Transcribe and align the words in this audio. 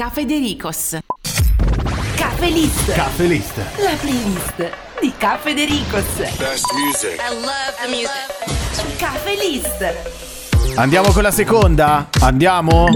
Caffè 0.00 0.24
De 0.24 0.38
Ricos. 0.38 0.98
Caffè 2.16 2.48
List. 2.48 2.90
Caffè 2.94 3.24
List. 3.24 3.56
La 3.76 3.94
playlist 4.00 4.70
di 4.98 5.12
Caffè 5.14 5.52
De 5.52 5.66
Ricos. 5.66 6.06
Best 6.38 6.72
music. 6.72 7.20
I 7.20 7.34
love 7.34 7.74
the 7.82 7.86
music. 7.86 8.96
Caffè 8.96 9.34
List. 9.36 10.76
Andiamo 10.76 11.12
con 11.12 11.22
la 11.22 11.30
seconda? 11.30 12.08
Andiamo? 12.18 12.86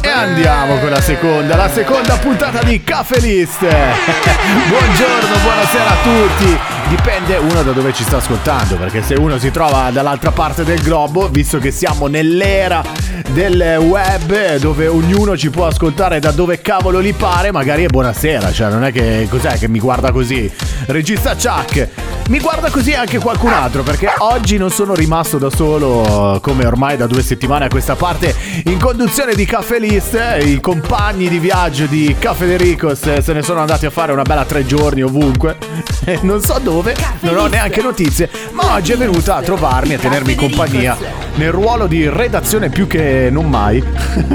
E 0.00 0.08
andiamo 0.08 0.78
con 0.78 0.88
la 0.88 1.02
seconda, 1.02 1.54
la 1.54 1.68
seconda 1.68 2.16
puntata 2.16 2.62
di 2.62 2.82
Caffè 2.82 3.20
List. 3.20 3.60
Buongiorno, 3.60 5.36
buonasera 5.42 5.90
a 5.90 6.02
tutti. 6.02 6.73
Dipende 6.88 7.36
uno 7.36 7.62
da 7.62 7.72
dove 7.72 7.92
ci 7.92 8.04
sta 8.04 8.18
ascoltando, 8.18 8.76
perché 8.76 9.02
se 9.02 9.14
uno 9.14 9.38
si 9.38 9.50
trova 9.50 9.90
dall'altra 9.90 10.30
parte 10.30 10.64
del 10.64 10.80
globo, 10.80 11.28
visto 11.28 11.58
che 11.58 11.70
siamo 11.70 12.06
nell'era 12.06 12.82
del 13.30 13.78
web 13.80 14.56
dove 14.56 14.86
ognuno 14.86 15.36
ci 15.36 15.50
può 15.50 15.66
ascoltare 15.66 16.20
da 16.20 16.30
dove 16.30 16.60
cavolo 16.60 17.02
gli 17.02 17.14
pare, 17.14 17.50
magari 17.52 17.84
è 17.84 17.88
buonasera, 17.88 18.52
cioè 18.52 18.70
non 18.70 18.84
è 18.84 18.92
che 18.92 19.26
cos'è 19.30 19.58
che 19.58 19.68
mi 19.68 19.80
guarda 19.80 20.12
così. 20.12 20.50
Regista 20.86 21.34
Chuck, 21.34 21.88
mi 22.28 22.38
guarda 22.38 22.70
così 22.70 22.92
anche 22.92 23.18
qualcun 23.18 23.52
altro, 23.52 23.82
perché 23.82 24.12
oggi 24.18 24.56
non 24.56 24.70
sono 24.70 24.94
rimasto 24.94 25.38
da 25.38 25.50
solo 25.50 26.38
come 26.42 26.66
ormai 26.66 26.96
da 26.96 27.06
due 27.06 27.22
settimane 27.22 27.64
a 27.64 27.68
questa 27.68 27.96
parte 27.96 28.34
in 28.66 28.78
conduzione 28.78 29.34
di 29.34 29.44
Caffè 29.46 29.78
List, 29.78 30.18
i 30.42 30.60
compagni 30.60 31.28
di 31.28 31.38
viaggio 31.38 31.86
di 31.86 32.14
Caffè 32.18 32.46
De 32.46 32.56
Ricos 32.56 33.18
se 33.18 33.32
ne 33.32 33.42
sono 33.42 33.60
andati 33.60 33.86
a 33.86 33.90
fare 33.90 34.12
una 34.12 34.22
bella 34.22 34.44
tre 34.44 34.66
giorni 34.66 35.02
ovunque, 35.02 35.56
non 36.22 36.40
so 36.40 36.58
dove, 36.62 36.73
non 37.20 37.36
ho 37.36 37.46
neanche 37.46 37.80
notizie, 37.82 38.28
ma 38.52 38.74
oggi 38.74 38.92
è 38.92 38.96
venuta 38.96 39.36
a 39.36 39.42
trovarmi, 39.42 39.94
a 39.94 39.98
tenermi 39.98 40.34
compagnia 40.34 40.96
nel 41.36 41.52
ruolo 41.52 41.86
di 41.86 42.08
redazione 42.08 42.68
più 42.68 42.86
che 42.86 43.28
non 43.30 43.48
mai, 43.48 43.82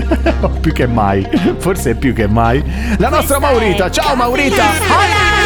più 0.61 0.71
che 0.71 0.87
mai, 0.87 1.27
forse 1.57 1.95
più 1.95 2.13
che 2.13 2.27
mai, 2.27 2.63
la 2.97 3.09
nostra 3.09 3.39
Maurita, 3.39 3.89
ciao 3.89 4.15
Maurita! 4.15 5.38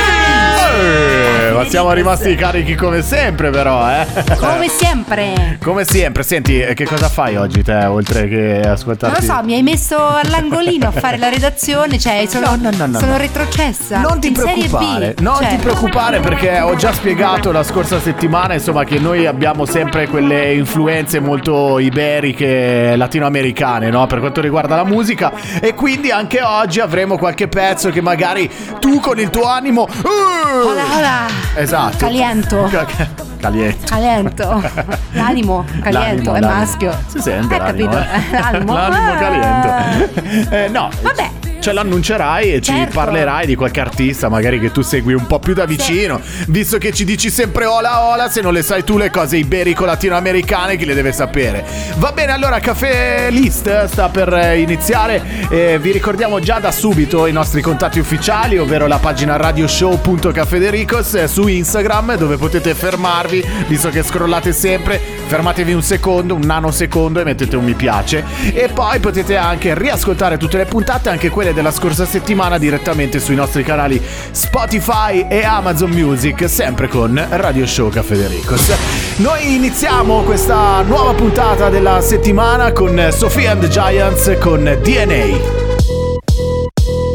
Eh, 0.75 1.51
ma 1.53 1.65
siamo 1.67 1.91
rimasti 1.93 2.35
carichi 2.35 2.75
come 2.75 3.01
sempre 3.01 3.49
però, 3.49 3.87
eh? 3.89 4.05
Come 4.37 4.67
sempre. 4.69 5.57
Come 5.61 5.85
sempre, 5.85 6.23
senti, 6.23 6.59
eh, 6.59 6.73
che 6.73 6.85
cosa 6.85 7.07
fai 7.09 7.35
oggi 7.35 7.61
te, 7.63 7.85
oltre 7.85 8.27
che 8.27 8.59
Non 8.63 8.71
ascoltarti? 8.71 9.25
lo 9.25 9.33
so, 9.33 9.41
mi 9.43 9.53
hai 9.53 9.63
messo 9.63 9.97
all'angolino 9.97 10.87
a 10.87 10.91
fare 10.91 11.17
la 11.17 11.29
redazione, 11.29 11.99
cioè 11.99 12.25
sono, 12.27 12.55
No, 12.55 12.69
no, 12.69 12.69
no, 12.75 12.85
no, 12.87 12.99
sono 12.99 13.11
no. 13.11 13.17
retrocessa. 13.17 13.99
Non 13.99 14.19
ti 14.19 14.31
preoccupare, 14.31 15.13
B, 15.15 15.19
non 15.21 15.37
cioè. 15.37 15.49
ti 15.49 15.55
preoccupare 15.57 16.19
perché 16.19 16.59
ho 16.59 16.75
già 16.75 16.91
spiegato 16.91 17.51
la 17.51 17.63
scorsa 17.63 17.99
settimana 17.99 18.53
insomma 18.55 18.83
che 18.83 18.99
noi 18.99 19.25
abbiamo 19.25 19.65
sempre 19.65 20.07
quelle 20.07 20.53
influenze 20.53 21.19
molto 21.19 21.79
iberiche, 21.79 22.95
latinoamericane, 22.95 23.89
no? 23.89 24.05
Per 24.07 24.19
quanto 24.19 24.41
riguarda 24.41 24.75
la 24.75 24.83
musica 24.85 25.31
e 25.61 25.73
quindi 25.73 26.11
anche 26.11 26.41
oggi 26.41 26.79
avremo 26.79 27.17
qualche 27.17 27.47
pezzo 27.47 27.89
che 27.89 28.01
magari 28.01 28.49
tu 28.79 28.99
con 28.99 29.19
il 29.19 29.29
tuo 29.29 29.45
animo... 29.47 29.83
uh, 30.03 30.62
Hola, 30.63 30.83
hola. 30.95 31.25
Esatto. 31.55 31.97
Caliento. 31.97 32.67
Ca- 32.71 32.85
ca- 32.85 33.07
Caliento. 33.39 33.85
Caliento. 33.87 34.63
L'animo 35.11 35.65
caliento, 35.81 36.31
L'animo, 36.31 36.35
è 36.35 36.39
l'animo. 36.39 36.59
maschio. 36.59 36.97
Si 37.07 37.19
sente 37.19 37.53
Hai 37.55 37.59
l'animo, 37.59 37.89
capito? 37.91 38.09
eh? 38.13 38.39
L'animo. 38.39 38.73
L'animo 38.73 39.11
Ah. 39.11 39.15
caliente. 39.17 40.65
Eh, 40.65 40.69
no. 40.69 40.89
Vabbè. 41.01 41.29
Ce 41.63 41.71
l'annuncerai 41.71 42.55
e 42.55 42.59
ci 42.61 42.73
Certo. 42.73 42.93
parlerai 42.99 43.45
di 43.45 43.55
qualche 43.55 43.79
artista 43.79 44.27
magari 44.27 44.59
che 44.59 44.69
tu 44.71 44.81
segui 44.81 45.13
un 45.13 45.25
po' 45.27 45.39
più 45.39 45.53
da 45.53 45.63
vicino, 45.63 46.19
visto 46.47 46.77
che 46.77 46.91
ci 46.91 47.05
dici 47.05 47.29
sempre 47.29 47.63
ola 47.63 48.03
ola, 48.03 48.29
se 48.29 48.41
non 48.41 48.51
le 48.51 48.61
sai 48.61 48.83
tu 48.83 48.97
le 48.97 49.09
cose 49.09 49.37
iberico-latinoamericane 49.37 50.75
chi 50.75 50.83
le 50.83 50.93
deve 50.93 51.13
sapere. 51.13 51.63
Va 51.95 52.11
bene, 52.11 52.33
allora 52.33 52.59
Caffè 52.59 53.27
List 53.29 53.85
sta 53.85 54.09
per 54.09 54.33
eh, 54.33 54.59
iniziare, 54.59 55.21
Eh, 55.49 55.77
vi 55.79 55.91
ricordiamo 55.91 56.39
già 56.41 56.59
da 56.59 56.71
subito 56.71 57.27
i 57.27 57.31
nostri 57.31 57.61
contatti 57.61 57.99
ufficiali, 57.99 58.57
ovvero 58.57 58.85
la 58.87 58.97
pagina 58.97 59.37
radioshow.cafedericos 59.37 61.13
eh, 61.15 61.27
su 61.29 61.47
Instagram 61.47 62.17
dove 62.17 62.35
potete 62.35 62.73
fermarvi, 62.73 63.41
visto 63.67 63.87
che 63.89 64.03
scrollate 64.03 64.51
sempre, 64.51 64.99
fermatevi 65.25 65.73
un 65.73 65.81
secondo, 65.81 66.35
un 66.35 66.41
nanosecondo 66.41 67.19
e 67.19 67.23
mettete 67.23 67.55
un 67.55 67.63
mi 67.63 67.73
piace 67.73 68.23
e 68.53 68.69
poi 68.73 68.99
potete 68.99 69.35
anche 69.37 69.77
riascoltare 69.77 70.37
tutte 70.37 70.57
le 70.57 70.65
puntate, 70.65 71.09
anche 71.09 71.29
quelle 71.29 71.53
della 71.53 71.71
scorsa 71.71 72.05
settimana 72.05 72.57
direttamente 72.57 73.19
sui 73.19 73.35
nostri 73.35 73.63
canali 73.63 74.01
Spotify 74.31 75.25
e 75.27 75.43
Amazon 75.43 75.89
Music, 75.91 76.47
sempre 76.49 76.87
con 76.87 77.25
Radio 77.31 77.65
Show 77.65 77.89
Caffè 77.89 78.15
De 78.15 78.27
Ricos. 78.27 78.73
Noi 79.17 79.55
iniziamo 79.55 80.21
questa 80.21 80.81
nuova 80.81 81.13
puntata 81.13 81.69
della 81.69 82.01
settimana 82.01 82.71
con 82.71 83.09
Sophie 83.11 83.47
and 83.47 83.61
the 83.61 83.69
Giants 83.69 84.37
con 84.39 84.63
DNA. 84.63 85.71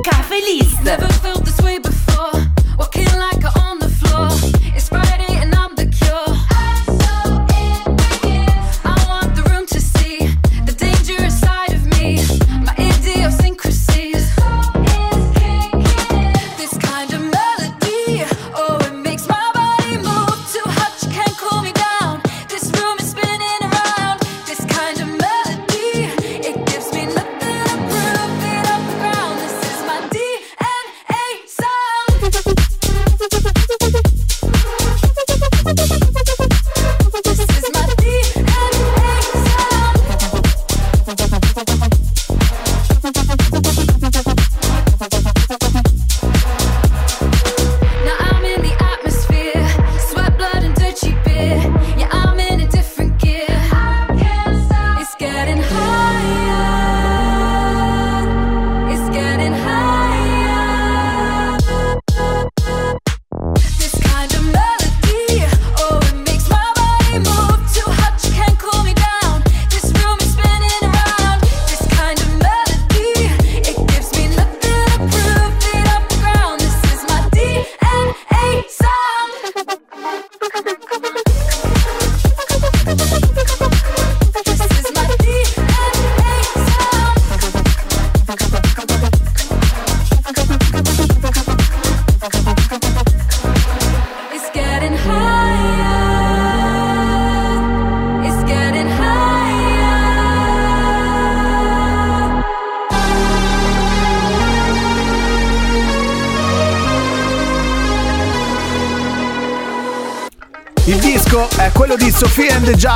Caffè 0.02 0.36
List. 0.44 1.17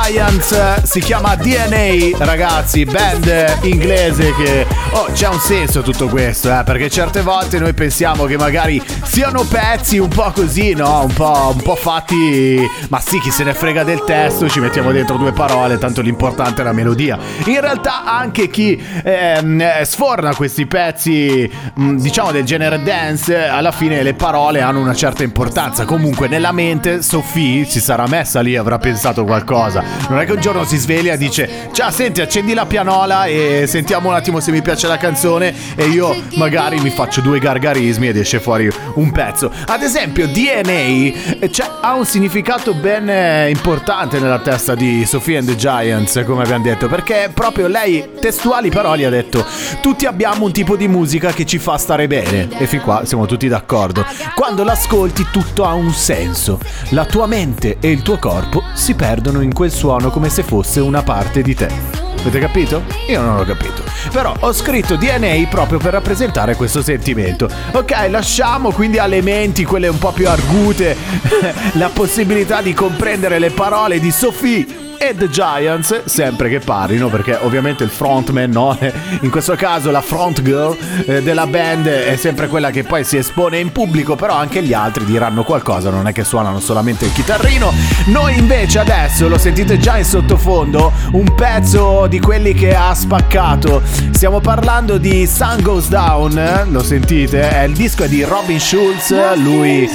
Giants, 0.05 0.83
si 0.83 0.99
chiama 0.99 1.35
DNA, 1.35 2.17
ragazzi, 2.25 2.83
band 2.83 3.59
inglese 3.61 4.33
che... 4.35 4.67
Oh, 4.91 5.07
c'è 5.13 5.29
un 5.29 5.39
senso 5.39 5.81
tutto 5.81 6.07
questo, 6.09 6.51
eh, 6.51 6.61
perché 6.65 6.89
certe 6.89 7.21
volte 7.21 7.57
noi 7.57 7.73
pensiamo 7.73 8.25
che 8.25 8.37
magari 8.37 8.83
siano 9.13 9.43
pezzi 9.43 9.99
un 9.99 10.07
po' 10.07 10.31
così, 10.33 10.73
no? 10.73 11.03
Un 11.03 11.13
po', 11.13 11.51
un 11.53 11.61
po' 11.61 11.75
fatti... 11.75 12.67
Ma 12.89 12.99
sì, 12.99 13.19
chi 13.19 13.29
se 13.29 13.43
ne 13.43 13.53
frega 13.53 13.83
del 13.83 14.03
testo, 14.03 14.49
ci 14.49 14.59
mettiamo 14.59 14.91
dentro 14.91 15.17
due 15.17 15.31
parole, 15.31 15.77
tanto 15.77 16.01
l'importante 16.01 16.61
è 16.61 16.63
la 16.63 16.71
melodia. 16.71 17.19
In 17.45 17.61
realtà 17.61 18.05
anche 18.05 18.49
chi 18.49 18.83
eh, 19.03 19.81
sforna 19.83 20.33
questi 20.33 20.65
pezzi, 20.65 21.47
mh, 21.75 21.97
diciamo 21.97 22.31
del 22.31 22.43
genere 22.43 22.81
dance, 22.81 23.37
alla 23.37 23.71
fine 23.71 24.01
le 24.01 24.15
parole 24.15 24.61
hanno 24.61 24.79
una 24.79 24.95
certa 24.95 25.21
importanza. 25.21 25.85
Comunque 25.85 26.27
nella 26.27 26.51
mente 26.51 27.03
Sophie 27.03 27.65
si 27.65 27.79
sarà 27.79 28.07
messa 28.07 28.41
lì, 28.41 28.55
avrà 28.55 28.79
pensato 28.79 29.25
qualcosa. 29.25 29.83
Non 30.09 30.17
è 30.21 30.25
che 30.25 30.31
un 30.31 30.41
giorno 30.41 30.63
si 30.63 30.77
sveglia 30.77 31.13
e 31.13 31.17
dice 31.17 31.69
ciao 31.71 31.91
senti 31.91 32.19
accendi 32.19 32.55
la 32.55 32.65
pianola 32.65 33.25
e 33.25 33.65
sentiamo 33.67 34.09
un 34.09 34.15
attimo 34.15 34.39
se 34.39 34.49
mi 34.49 34.63
piace 34.63 34.87
la 34.87 34.97
canzone 34.97 35.53
e 35.75 35.85
io 35.85 36.15
magari 36.37 36.79
mi 36.79 36.89
faccio 36.89 37.21
due 37.21 37.37
gargarismi 37.37 38.07
ed 38.07 38.17
esce 38.17 38.39
fuori 38.39 38.71
un 38.95 39.02
pezzo. 39.11 39.51
Ad 39.65 39.81
esempio 39.81 40.27
DNA 40.27 41.39
eh, 41.39 41.49
cioè, 41.51 41.69
ha 41.81 41.93
un 41.95 42.05
significato 42.05 42.73
ben 42.73 43.09
eh, 43.09 43.49
importante 43.49 44.19
nella 44.19 44.39
testa 44.39 44.75
di 44.75 45.05
Sophie 45.05 45.37
and 45.37 45.47
the 45.47 45.55
Giants, 45.55 46.23
come 46.25 46.43
abbiamo 46.43 46.63
detto, 46.63 46.87
perché 46.87 47.29
proprio 47.33 47.67
lei, 47.67 48.09
testuali 48.19 48.69
parole, 48.69 49.05
ha 49.05 49.09
detto 49.09 49.45
tutti 49.81 50.05
abbiamo 50.05 50.45
un 50.45 50.51
tipo 50.51 50.75
di 50.75 50.87
musica 50.87 51.31
che 51.31 51.45
ci 51.45 51.57
fa 51.57 51.77
stare 51.77 52.07
bene 52.07 52.49
e 52.57 52.67
fin 52.67 52.81
qua 52.81 53.05
siamo 53.05 53.25
tutti 53.25 53.47
d'accordo. 53.47 54.05
Quando 54.35 54.63
l'ascolti 54.63 55.27
tutto 55.31 55.65
ha 55.65 55.73
un 55.73 55.91
senso. 55.91 56.59
La 56.89 57.05
tua 57.05 57.27
mente 57.27 57.77
e 57.79 57.91
il 57.91 58.01
tuo 58.01 58.17
corpo 58.17 58.63
si 58.73 58.93
perdono 58.93 59.41
in 59.41 59.53
quel 59.53 59.71
suono 59.71 60.09
come 60.09 60.29
se 60.29 60.43
fosse 60.43 60.79
una 60.79 61.03
parte 61.03 61.41
di 61.41 61.55
te. 61.55 62.02
Avete 62.23 62.39
capito? 62.39 62.83
Io 63.09 63.21
non 63.21 63.35
l'ho 63.35 63.43
capito. 63.43 63.83
Però 64.09 64.33
ho 64.39 64.53
scritto 64.53 64.95
DNA 64.95 65.45
proprio 65.49 65.77
per 65.77 65.91
rappresentare 65.91 66.55
questo 66.55 66.81
sentimento. 66.81 67.49
Ok, 67.73 68.07
lasciamo 68.09 68.71
quindi 68.71 68.97
alle 68.97 69.21
menti, 69.21 69.65
quelle 69.65 69.89
un 69.89 69.97
po' 69.97 70.13
più 70.13 70.29
argute, 70.29 70.95
la 71.73 71.89
possibilità 71.89 72.61
di 72.61 72.73
comprendere 72.73 73.39
le 73.39 73.51
parole 73.51 73.99
di 73.99 74.09
Sophie 74.09 74.82
e 75.05 75.15
The 75.15 75.29
Giants, 75.29 76.05
sempre 76.05 76.47
che 76.47 76.59
parlino, 76.59 77.09
perché 77.09 77.37
ovviamente 77.41 77.83
il 77.83 77.89
frontman, 77.89 78.49
no? 78.49 78.77
In 79.21 79.29
questo 79.29 79.55
caso 79.55 79.91
la 79.91 80.01
front 80.01 80.41
girl 80.41 80.77
eh, 81.05 81.21
della 81.21 81.45
band 81.45 81.87
è 81.87 82.15
sempre 82.15 82.47
quella 82.47 82.71
che 82.71 82.83
poi 82.83 83.03
si 83.03 83.17
espone 83.17 83.59
in 83.59 83.73
pubblico, 83.73 84.15
però 84.15 84.35
anche 84.35 84.63
gli 84.63 84.71
altri 84.71 85.03
diranno 85.03 85.43
qualcosa, 85.43 85.89
non 85.89 86.07
è 86.07 86.13
che 86.13 86.23
suonano 86.23 86.61
solamente 86.61 87.03
il 87.03 87.11
chitarrino. 87.11 87.73
Noi 88.05 88.37
invece 88.37 88.79
adesso, 88.79 89.27
lo 89.27 89.37
sentite 89.37 89.77
già 89.77 89.97
in 89.97 90.05
sottofondo, 90.05 90.93
un 91.11 91.33
pezzo 91.35 92.07
di 92.07 92.19
quelli 92.21 92.53
che 92.53 92.73
ha 92.73 92.93
spaccato. 92.93 93.81
Stiamo 94.11 94.39
parlando 94.39 94.97
di 94.97 95.27
Sun 95.27 95.61
Goes 95.61 95.89
Down, 95.89 96.37
eh? 96.37 96.65
lo 96.69 96.81
sentite? 96.81 97.49
È 97.49 97.63
il 97.63 97.73
disco 97.73 98.05
di 98.05 98.23
Robin 98.23 98.59
Schulz, 98.59 99.13
lui 99.35 99.89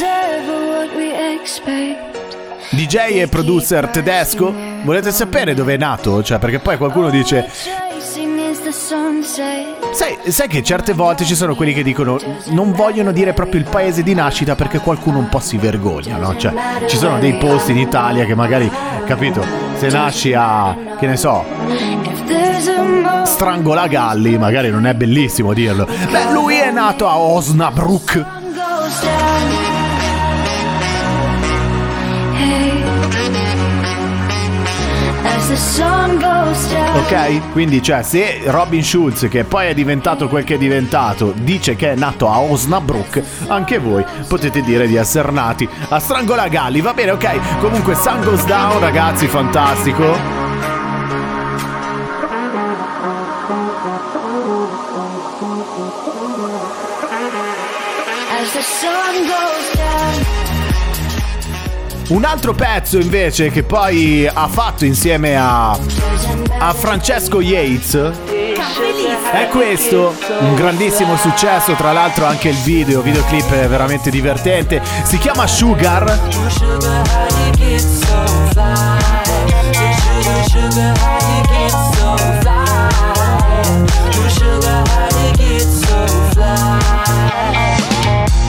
DJ 2.70 3.20
e 3.20 3.28
producer 3.28 3.88
tedesco. 3.88 4.52
Volete 4.82 5.10
sapere 5.10 5.54
dove 5.54 5.74
è 5.74 5.76
nato? 5.76 6.22
Cioè, 6.22 6.38
perché 6.38 6.58
poi 6.58 6.76
qualcuno 6.76 7.10
dice 7.10 7.48
Sai, 9.92 10.18
sai 10.28 10.48
che 10.48 10.62
certe 10.62 10.92
volte 10.92 11.24
ci 11.24 11.34
sono 11.34 11.54
quelli 11.54 11.72
che 11.72 11.82
dicono 11.82 12.18
non 12.48 12.72
vogliono 12.72 13.12
dire 13.12 13.32
proprio 13.32 13.60
il 13.60 13.68
paese 13.68 14.02
di 14.02 14.14
nascita 14.14 14.54
perché 14.54 14.78
qualcuno 14.78 15.18
un 15.18 15.28
po' 15.28 15.40
si 15.40 15.56
vergogna, 15.56 16.16
no? 16.16 16.36
Cioè, 16.36 16.52
ci 16.86 16.96
sono 16.96 17.18
dei 17.18 17.34
posti 17.34 17.72
in 17.72 17.78
Italia 17.78 18.24
che 18.24 18.34
magari, 18.34 18.70
capito, 19.06 19.44
se 19.76 19.88
nasci 19.88 20.32
a, 20.34 20.76
che 20.98 21.06
ne 21.06 21.16
so, 21.16 21.44
Strangolagalli, 23.24 24.38
magari 24.38 24.70
non 24.70 24.86
è 24.86 24.94
bellissimo 24.94 25.52
dirlo. 25.52 25.86
Beh, 25.86 26.32
lui 26.32 26.56
è 26.56 26.70
nato 26.70 27.08
a 27.08 27.18
Osnabrück. 27.18 28.24
Ok? 36.94 37.52
Quindi, 37.52 37.82
cioè, 37.82 38.02
se 38.02 38.40
Robin 38.44 38.82
Schulz, 38.82 39.28
che 39.30 39.44
poi 39.44 39.68
è 39.68 39.74
diventato 39.74 40.28
quel 40.28 40.44
che 40.44 40.54
è 40.54 40.58
diventato, 40.58 41.32
dice 41.34 41.74
che 41.76 41.92
è 41.92 41.94
nato 41.94 42.30
a 42.30 42.40
Osnabrück, 42.40 43.22
anche 43.46 43.78
voi 43.78 44.04
potete 44.26 44.60
dire 44.62 44.86
di 44.86 44.96
essere 44.96 45.30
nati 45.30 45.68
a 45.88 45.98
Strangolagalli. 45.98 46.80
Va 46.80 46.92
bene, 46.92 47.12
ok? 47.12 47.60
Comunque, 47.60 47.94
Sun 47.94 48.22
Goes 48.24 48.44
Down, 48.44 48.80
ragazzi, 48.80 49.26
fantastico. 49.26 50.46
As 58.30 58.52
the 58.52 58.62
sun 58.62 59.26
goes. 59.26 59.77
Un 62.08 62.24
altro 62.24 62.54
pezzo 62.54 62.98
invece 62.98 63.50
che 63.50 63.62
poi 63.62 64.26
ha 64.26 64.48
fatto 64.48 64.86
insieme 64.86 65.36
a, 65.36 65.72
a 65.72 66.72
Francesco 66.72 67.40
Yates 67.40 68.12
è 69.30 69.46
questo, 69.48 70.14
un 70.40 70.54
grandissimo 70.54 71.16
successo, 71.18 71.74
tra 71.74 71.92
l'altro 71.92 72.24
anche 72.24 72.48
il 72.48 72.56
video, 72.56 73.02
videoclip 73.02 73.52
è 73.52 73.68
veramente 73.68 74.08
divertente, 74.08 74.80
si 75.04 75.18
chiama 75.18 75.46
Sugar. 75.46 76.18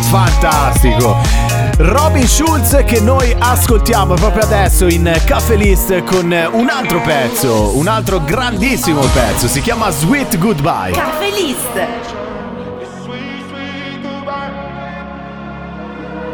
Fantastico! 0.09 1.48
Robin 1.81 2.27
Schulz 2.27 2.83
che 2.85 2.99
noi 2.99 3.33
ascoltiamo 3.39 4.15
proprio 4.15 4.43
adesso 4.43 4.85
in 4.87 5.09
Cafe 5.25 5.55
List 5.55 6.03
con 6.03 6.25
un 6.25 6.67
altro 6.67 6.99
pezzo, 6.99 7.77
un 7.77 7.87
altro 7.87 8.19
grandissimo 8.19 8.99
pezzo, 9.13 9.47
si 9.47 9.61
chiama 9.61 9.89
Sweet 9.89 10.37
Goodbye. 10.39 10.91
Cafe 10.91 11.31
List. 11.31 11.73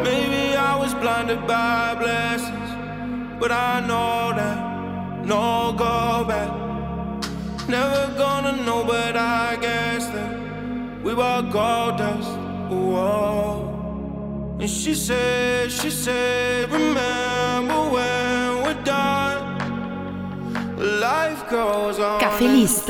Maybe 0.01 0.55
I 0.55 0.75
was 0.79 0.95
blinded 0.95 1.45
by 1.45 1.95
blessings, 1.99 2.69
but 3.37 3.51
I 3.51 3.81
know 3.85 4.33
that 4.33 5.25
no 5.25 5.75
go 5.77 6.25
back. 6.25 6.49
Never 7.67 8.11
gonna 8.17 8.53
know, 8.63 8.83
but 8.83 9.15
I 9.15 9.57
guess 9.61 10.07
that 10.07 11.03
we 11.03 11.13
were 11.13 11.43
gold 11.51 11.97
dust. 11.97 12.35
Whoa. 12.67 13.74
And 14.57 14.69
she 14.69 14.95
said, 14.95 15.69
she 15.71 15.89
said, 15.89 16.71
remember 16.71 17.73
when 17.91 18.63
we're 18.63 18.83
done. 18.83 19.41
Life 21.01 21.49
goes 21.49 21.99
on. 21.99 22.19
Cafe 22.19 22.47
List. 22.47 22.89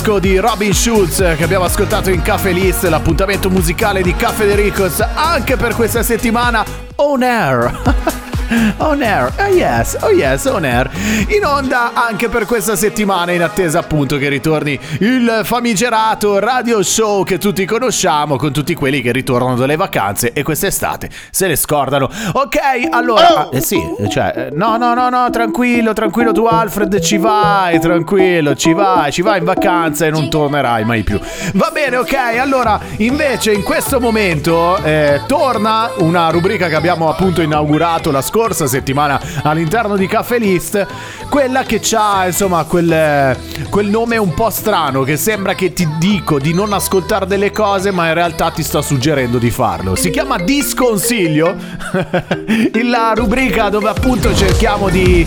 Disco 0.00 0.18
di 0.18 0.38
Robin 0.38 0.72
Schulz 0.72 1.18
che 1.36 1.44
abbiamo 1.44 1.66
ascoltato 1.66 2.08
in 2.08 2.22
Cafe 2.22 2.52
List, 2.52 2.84
l'appuntamento 2.84 3.50
musicale 3.50 4.00
di 4.00 4.14
Cafe 4.14 4.46
de 4.46 4.54
Ricos 4.54 4.98
anche 5.00 5.56
per 5.56 5.74
questa 5.74 6.02
settimana 6.02 6.64
on 6.96 7.22
air. 7.22 8.18
On 8.78 9.00
air, 9.00 9.32
oh 9.38 9.46
yes, 9.46 9.96
oh 10.00 10.10
yes, 10.10 10.44
on 10.46 10.64
air. 10.64 10.90
In 11.28 11.44
onda 11.44 11.92
anche 11.94 12.28
per 12.28 12.46
questa 12.46 12.74
settimana, 12.74 13.30
in 13.30 13.42
attesa 13.42 13.78
appunto 13.78 14.16
che 14.16 14.28
ritorni 14.28 14.76
il 14.98 15.42
famigerato 15.44 16.40
radio 16.40 16.82
show 16.82 17.22
che 17.22 17.38
tutti 17.38 17.64
conosciamo, 17.64 18.36
con 18.36 18.50
tutti 18.50 18.74
quelli 18.74 19.02
che 19.02 19.12
ritornano 19.12 19.54
dalle 19.54 19.76
vacanze 19.76 20.32
e 20.32 20.42
quest'estate 20.42 21.08
se 21.30 21.46
ne 21.46 21.54
scordano. 21.54 22.10
Ok, 22.32 22.58
allora, 22.90 23.50
eh 23.50 23.60
sì, 23.60 23.80
cioè, 24.08 24.32
eh, 24.34 24.48
no, 24.52 24.76
no, 24.76 24.94
no, 24.94 25.08
no, 25.08 25.30
tranquillo, 25.30 25.92
tranquillo 25.92 26.32
tu 26.32 26.44
Alfred, 26.46 26.98
ci 26.98 27.18
vai, 27.18 27.78
tranquillo, 27.78 28.56
ci 28.56 28.72
vai, 28.72 29.12
ci 29.12 29.22
vai 29.22 29.38
in 29.38 29.44
vacanza 29.44 30.06
e 30.06 30.10
non 30.10 30.28
tornerai 30.28 30.84
mai 30.84 31.04
più. 31.04 31.20
Va 31.54 31.70
bene, 31.72 31.98
ok, 31.98 32.16
allora, 32.40 32.80
invece 32.96 33.52
in 33.52 33.62
questo 33.62 34.00
momento 34.00 34.76
eh, 34.82 35.20
torna 35.28 35.88
una 35.98 36.30
rubrica 36.30 36.66
che 36.66 36.74
abbiamo 36.74 37.08
appunto 37.08 37.42
inaugurato 37.42 38.10
la 38.10 38.20
scorsa 38.20 38.38
settimana 38.48 39.20
all'interno 39.42 39.96
di 39.96 40.06
Caffè 40.06 40.38
List, 40.38 40.86
quella 41.28 41.62
che 41.62 41.80
ha 41.92 42.26
insomma 42.26 42.64
quel, 42.64 43.36
quel 43.68 43.86
nome 43.88 44.16
un 44.16 44.32
po' 44.32 44.50
strano 44.50 45.02
che 45.02 45.16
sembra 45.16 45.54
che 45.54 45.72
ti 45.72 45.86
dico 45.98 46.38
di 46.38 46.54
non 46.54 46.72
ascoltare 46.72 47.26
delle 47.26 47.50
cose 47.50 47.90
ma 47.90 48.08
in 48.08 48.14
realtà 48.14 48.50
ti 48.50 48.62
sto 48.62 48.80
suggerendo 48.80 49.38
di 49.38 49.50
farlo. 49.50 49.94
Si 49.94 50.10
chiama 50.10 50.38
Disconsiglio, 50.38 51.54
la 52.82 53.12
rubrica 53.14 53.68
dove 53.68 53.88
appunto 53.88 54.34
cerchiamo 54.34 54.88
di 54.88 55.26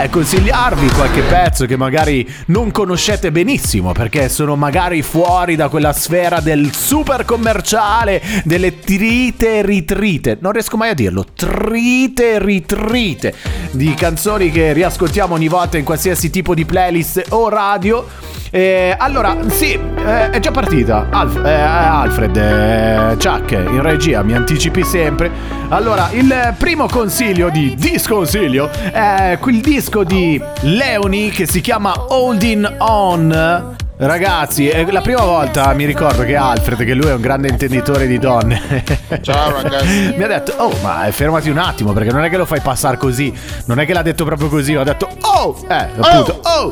eh, 0.00 0.08
consigliarvi 0.08 0.88
qualche 0.90 1.22
pezzo 1.22 1.66
che 1.66 1.76
magari 1.76 2.28
non 2.46 2.70
conoscete 2.70 3.30
benissimo 3.30 3.92
perché 3.92 4.28
sono 4.28 4.56
magari 4.56 5.02
fuori 5.02 5.56
da 5.56 5.68
quella 5.68 5.92
sfera 5.92 6.40
del 6.40 6.72
super 6.74 7.24
commerciale, 7.24 8.22
delle 8.44 8.78
trite 8.78 9.62
ritrite. 9.62 10.38
Non 10.40 10.52
riesco 10.52 10.76
mai 10.76 10.90
a 10.90 10.94
dirlo. 10.94 11.24
Trite 11.34 12.38
ritrite 12.38 13.34
di 13.72 13.94
canzoni 13.94 14.50
che 14.50 14.72
riascoltiamo 14.72 15.34
ogni 15.34 15.48
volta 15.48 15.78
in 15.78 15.84
qualsiasi 15.84 16.30
tipo 16.30 16.54
di 16.54 16.64
playlist 16.64 17.26
o 17.30 17.48
radio. 17.48 18.06
Eh, 18.54 18.94
allora, 18.98 19.34
sì, 19.48 19.72
eh, 19.72 20.28
è 20.28 20.38
già 20.38 20.50
partita. 20.50 21.06
Alf- 21.08 21.42
eh, 21.42 21.50
Alfred, 21.50 22.36
eh, 22.36 23.16
Chuck, 23.18 23.52
in 23.52 23.80
regia, 23.80 24.22
mi 24.22 24.34
anticipi 24.34 24.84
sempre. 24.84 25.30
Allora, 25.70 26.10
il 26.12 26.54
primo 26.58 26.86
consiglio 26.86 27.48
di 27.48 27.74
disconsiglio 27.78 28.68
è 28.70 29.38
quel 29.40 29.62
disco 29.72 30.04
di 30.04 30.38
Leoni 30.60 31.30
che 31.30 31.46
si 31.46 31.62
chiama 31.62 31.94
Holding 32.08 32.74
On. 32.80 33.74
Ragazzi, 33.96 34.68
è 34.68 34.84
la 34.90 35.00
prima 35.00 35.22
volta 35.22 35.72
mi 35.72 35.86
ricordo 35.86 36.24
che 36.24 36.36
Alfred, 36.36 36.84
che 36.84 36.92
lui 36.92 37.06
è 37.06 37.14
un 37.14 37.22
grande 37.22 37.48
intenditore 37.48 38.06
di 38.06 38.18
donne, 38.18 38.60
Ciao 39.22 39.62
ragazzi. 39.62 40.12
mi 40.14 40.22
ha 40.22 40.26
detto, 40.26 40.52
oh, 40.58 40.74
ma 40.82 41.08
fermati 41.10 41.48
un 41.48 41.56
attimo, 41.56 41.94
perché 41.94 42.12
non 42.12 42.22
è 42.22 42.28
che 42.28 42.36
lo 42.36 42.44
fai 42.44 42.60
passare 42.60 42.98
così, 42.98 43.32
non 43.64 43.80
è 43.80 43.86
che 43.86 43.94
l'ha 43.94 44.02
detto 44.02 44.26
proprio 44.26 44.50
così, 44.50 44.76
ho 44.76 44.84
detto, 44.84 45.08
oh, 45.22 45.56
eh, 45.66 45.88
appunto, 45.98 46.40
oh. 46.42 46.68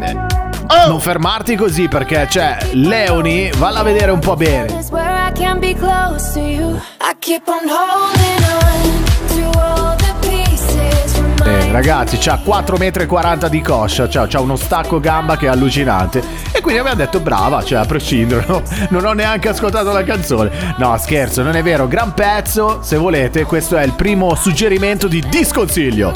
Eh, 0.00 0.86
Non 0.86 1.00
fermarti 1.00 1.56
così 1.56 1.88
perché 1.88 2.28
c'è 2.30 2.56
Leoni, 2.70 3.50
valla 3.56 3.80
a 3.80 3.82
vedere 3.82 4.12
un 4.12 4.20
po' 4.20 4.36
bene. 4.36 4.68
I 7.00 7.16
keep 7.18 7.48
on 7.48 7.68
holding 7.68 8.44
on 8.44 9.07
ragazzi, 11.70 12.18
c'ha 12.18 12.40
4,40 12.44 13.46
m 13.46 13.48
di 13.48 13.60
coscia, 13.60 14.08
c'ha, 14.08 14.26
c'ha 14.26 14.40
uno 14.40 14.56
stacco 14.56 15.00
gamba 15.00 15.36
che 15.36 15.46
è 15.46 15.48
allucinante. 15.48 16.22
E 16.52 16.60
quindi 16.60 16.80
abbiamo 16.80 16.96
detto 16.98 17.20
brava, 17.20 17.62
cioè 17.62 17.78
a 17.78 17.84
prescindere, 17.84 18.44
no? 18.48 18.62
non 18.90 19.04
ho 19.04 19.12
neanche 19.12 19.48
ascoltato 19.48 19.92
la 19.92 20.02
canzone. 20.02 20.74
No, 20.78 20.96
scherzo, 20.98 21.42
non 21.42 21.56
è 21.56 21.62
vero, 21.62 21.86
gran 21.86 22.14
pezzo, 22.14 22.80
se 22.82 22.96
volete, 22.96 23.44
questo 23.44 23.76
è 23.76 23.84
il 23.84 23.92
primo 23.92 24.34
suggerimento 24.34 25.08
di 25.08 25.22
disconsiglio. 25.28 26.12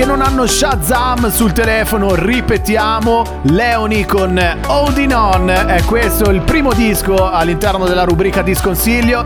Che 0.00 0.06
non 0.06 0.22
hanno 0.22 0.46
Shazam 0.46 1.30
sul 1.30 1.52
telefono, 1.52 2.14
ripetiamo, 2.14 3.40
Leoni 3.42 4.06
con 4.06 4.40
Holding 4.66 5.12
On, 5.12 5.46
è 5.50 5.82
questo 5.84 6.30
il 6.30 6.40
primo 6.40 6.72
disco 6.72 7.30
all'interno 7.30 7.86
della 7.86 8.04
rubrica 8.04 8.40
Disconsiglio. 8.40 9.22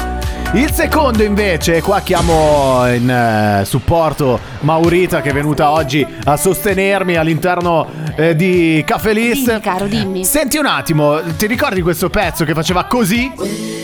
Il 0.54 0.73
secondo 0.73 1.23
invece, 1.23 1.81
qua 1.81 2.00
chiamo 2.00 2.93
in 2.93 3.09
eh, 3.09 3.64
supporto 3.64 4.40
Maurita 4.62 5.21
che 5.21 5.31
è 5.31 5.33
venuta 5.33 5.71
oggi 5.71 6.04
a 6.25 6.37
sostenermi 6.37 7.14
all'interno 7.14 7.87
eh, 8.16 8.35
di 8.35 8.83
Caffè 8.85 9.12
List. 9.12 9.47
Dimmi, 9.47 9.61
caro, 9.61 9.87
dimmi. 9.87 10.25
Senti 10.25 10.57
un 10.59 10.66
attimo, 10.66 11.21
ti 11.37 11.47
ricordi 11.47 11.83
questo 11.83 12.11
pezzo 12.11 12.45
che 12.45 12.52
faceva 12.52 12.83
così? 12.87 13.83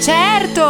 Certo! 0.00 0.60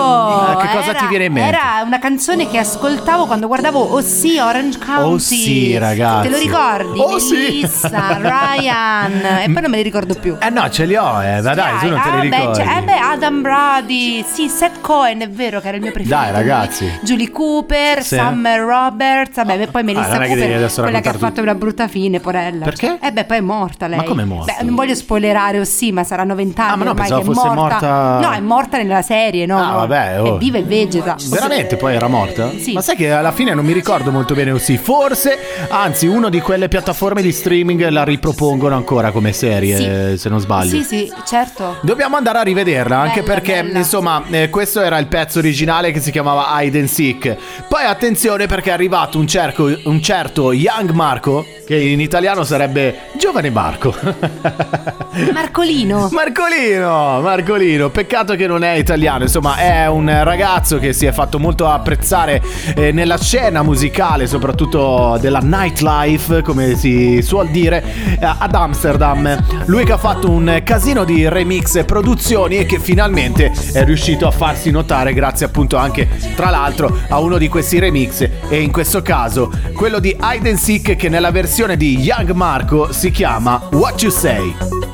Eh, 0.53 0.57
che 0.57 0.69
cosa 0.77 0.91
Era- 0.91 0.99
ti 0.99 1.07
viene 1.07 1.25
in 1.27 1.33
mente? 1.33 1.49
Era 1.57 1.83
una 1.85 1.99
canzone 1.99 2.49
che 2.49 2.59
ascoltavo 2.59 3.27
quando 3.27 3.47
guardavo 3.47 3.79
Oh 3.81 4.01
sì, 4.03 4.39
Orange 4.39 4.79
County. 4.79 5.03
Oh 5.13 5.19
sì, 5.19 5.79
ragazzi. 5.79 6.29
Te 6.29 6.35
lo 6.35 6.39
ricordi? 6.39 6.99
Oh 6.99 7.19
sì. 7.19 7.35
Melissa, 7.35 8.19
Ryan. 8.21 9.13
E 9.45 9.51
poi 9.53 9.63
non 9.63 9.71
me 9.71 9.77
li 9.79 9.83
ricordo 9.83 10.15
più. 10.15 10.37
Eh 10.41 10.51
no, 10.51 10.69
ce 10.71 10.85
li 10.85 10.97
ho, 10.97 11.23
eh, 11.23 11.41
ma 11.41 11.55
dai, 11.55 11.79
tu 11.79 11.89
non 11.89 12.01
te 12.01 12.09
ah, 12.09 12.19
li 12.19 12.29
beh, 12.29 12.37
ricordi. 12.37 12.63
cioè, 12.63 12.77
eh 12.77 12.83
beh, 12.83 12.99
Adam 12.99 13.43
Brody, 13.43 14.25
sì, 14.29 14.49
Seth 14.49 14.81
Cohen, 14.81 15.21
è 15.21 15.29
vero 15.29 15.61
che 15.61 15.69
era 15.69 15.77
il 15.77 15.83
mio 15.83 15.93
preferito. 15.93 16.21
Dai, 16.21 16.33
ragazzi. 16.33 16.99
Julie 17.03 17.31
Cooper, 17.31 18.03
Sì. 18.03 18.17
Summer 18.17 18.61
Roberts, 18.61 19.37
vabbè, 19.37 19.67
poi 19.69 19.83
Melissa 19.83 20.13
non 20.15 20.23
è 20.23 20.29
che 20.29 20.35
devi 20.35 20.53
Cooper, 20.55 20.83
quella 20.83 21.01
che 21.01 21.09
ha 21.09 21.13
fatto 21.15 21.41
una 21.41 21.55
brutta 21.55 21.89
fine, 21.89 22.21
porella. 22.21 22.65
Perché? 22.65 22.99
Eh 23.01 23.13
beh, 23.13 23.25
poi 23.25 23.37
è 23.39 23.41
morta 23.41 23.87
lei. 23.87 23.99
Ma 23.99 24.03
come 24.05 24.23
è 24.23 24.27
morta? 24.27 24.55
Beh, 24.59 24.65
non 24.65 24.75
voglio 24.75 24.95
spoilerare, 24.95 25.61
oh 25.61 25.65
sì, 25.65 25.93
ma 25.93 26.05
saranno 26.05 26.35
vent'anni 26.35 26.73
Ah, 26.73 26.77
ma 26.77 26.85
no, 26.85 26.91
ormai 26.91 27.09
pensavo 27.09 27.23
che 27.23 27.31
è 27.31 27.35
fosse 27.35 27.55
morta. 27.55 27.79
morta- 27.81 28.19
No, 28.29 28.33
è 28.35 28.41
morta 28.41 28.77
nella 28.77 29.03
serie, 29.03 29.19
no? 29.47 29.59
Ah, 29.59 29.71
no. 29.71 29.77
vabbè, 29.79 30.21
oh. 30.23 30.35
È 30.37 30.39
viva 30.39 30.59
e 30.59 30.63
vegeta. 30.63 31.17
Veramente 31.29 31.77
poi 31.77 31.95
era 31.95 32.09
morta? 32.09 32.51
Sì. 32.59 32.73
Ma 32.73 32.81
sai 32.81 32.97
che 32.97 33.11
alla 33.11 33.33
fine 33.33 33.55
non 33.55 33.65
mi 33.65 33.73
ricordo 33.73 34.11
molto 34.11 34.35
bene 34.35 34.51
così. 34.53 34.77
Forse, 34.79 35.39
anzi, 35.69 36.07
uno 36.07 36.29
di 36.29 36.41
quelle 36.41 36.69
piattaforme 36.69 37.23
di 37.23 37.33
streaming 37.33 37.89
la 37.89 38.03
ripropongono 38.05 38.75
ancora 38.75 39.11
come 39.11 39.33
serie, 39.33 40.13
Sì. 40.13 40.19
se 40.19 40.29
non 40.29 40.41
sbaglio. 40.41 40.71
Sì, 40.71 40.83
sì, 40.83 41.13
certo. 41.27 41.77
Dobbiamo 41.83 42.17
andare 42.17 42.39
a 42.39 42.43
rivederla 42.43 42.99
anche 42.99 43.21
Bella, 43.23 43.33
perché 43.35 43.63
bella. 43.63 43.79
insomma 43.79 44.23
eh, 44.31 44.49
questo 44.51 44.81
era 44.81 44.99
il 44.99 45.07
pezzo 45.07 45.39
originale 45.39 45.91
che 45.93 46.01
si 46.01 46.11
chiamava 46.11 46.47
Hide 46.61 46.79
and 46.79 46.89
Seek 46.89 47.37
Poi 47.69 47.85
attenzione 47.85 48.47
perché 48.47 48.71
è 48.71 48.73
arrivato 48.73 49.19
un, 49.19 49.27
cerco- 49.27 49.71
un 49.85 50.01
certo 50.03 50.53
Young 50.53 50.91
Marco 50.91 51.45
Che 51.67 51.77
in 51.77 52.01
italiano 52.01 52.45
sarebbe 52.45 52.99
Giovane 53.19 53.51
Marco 53.51 53.95
Marcolino. 55.33 56.09
Marcolino, 56.13 57.21
Marcolino, 57.21 57.89
peccato 57.91 58.35
che 58.35 58.47
non 58.47 58.63
è 58.65 58.73
italiano, 58.75 59.10
insomma 59.19 59.57
è 59.57 59.87
un 59.89 60.23
ragazzo 60.23 60.79
che 60.79 60.93
si 60.93 61.07
è 61.07 61.13
fatto 61.13 61.39
molto 61.39 61.67
apprezzare 61.69 62.43
eh, 62.75 62.93
nella 62.93 63.19
scena 63.19 63.63
musicale, 63.63 64.27
soprattutto 64.27 65.19
della 65.21 65.41
nightlife, 65.41 66.43
come 66.43 66.77
si 66.77 67.21
suol 67.23 67.49
dire, 67.49 67.83
eh, 68.19 68.35
ad 68.39 68.55
Amsterdam. 68.55 69.65
Lui 69.67 69.85
che 69.85 69.93
ha 69.93 69.99
fatto 69.99 70.31
un 70.31 70.61
casino 70.65 71.05
di 71.05 71.29
remix 71.29 71.77
e 71.77 71.85
produzioni 71.85 72.57
e 72.59 72.67
che 72.67 72.79
finalmente 72.79 73.53
è 73.73 73.85
riuscito 73.85 74.27
a 74.27 74.31
farsi 74.31 74.71
notare 74.71 75.13
grazie 75.13 75.47
appunto 75.47 75.77
anche, 75.77 76.09
tra 76.35 76.51
l'altro, 76.51 76.97
a 77.09 77.19
uno 77.19 77.39
di 77.39 77.49
questi 77.49 77.79
remix 77.79 78.29
e 78.49 78.61
in 78.61 78.73
questo 78.73 79.03
caso 79.03 79.51
quello 79.75 79.99
di 79.99 80.17
Hide 80.21 80.51
and 80.51 80.59
Seek 80.59 80.97
che 80.97 81.09
nella 81.09 81.31
versione 81.31 81.77
di 81.77 81.99
Young 81.99 82.31
Marco 82.31 82.93
si 82.93 83.11
chiama 83.11 83.69
What 83.73 84.03
You 84.03 84.13
Say. 84.13 84.90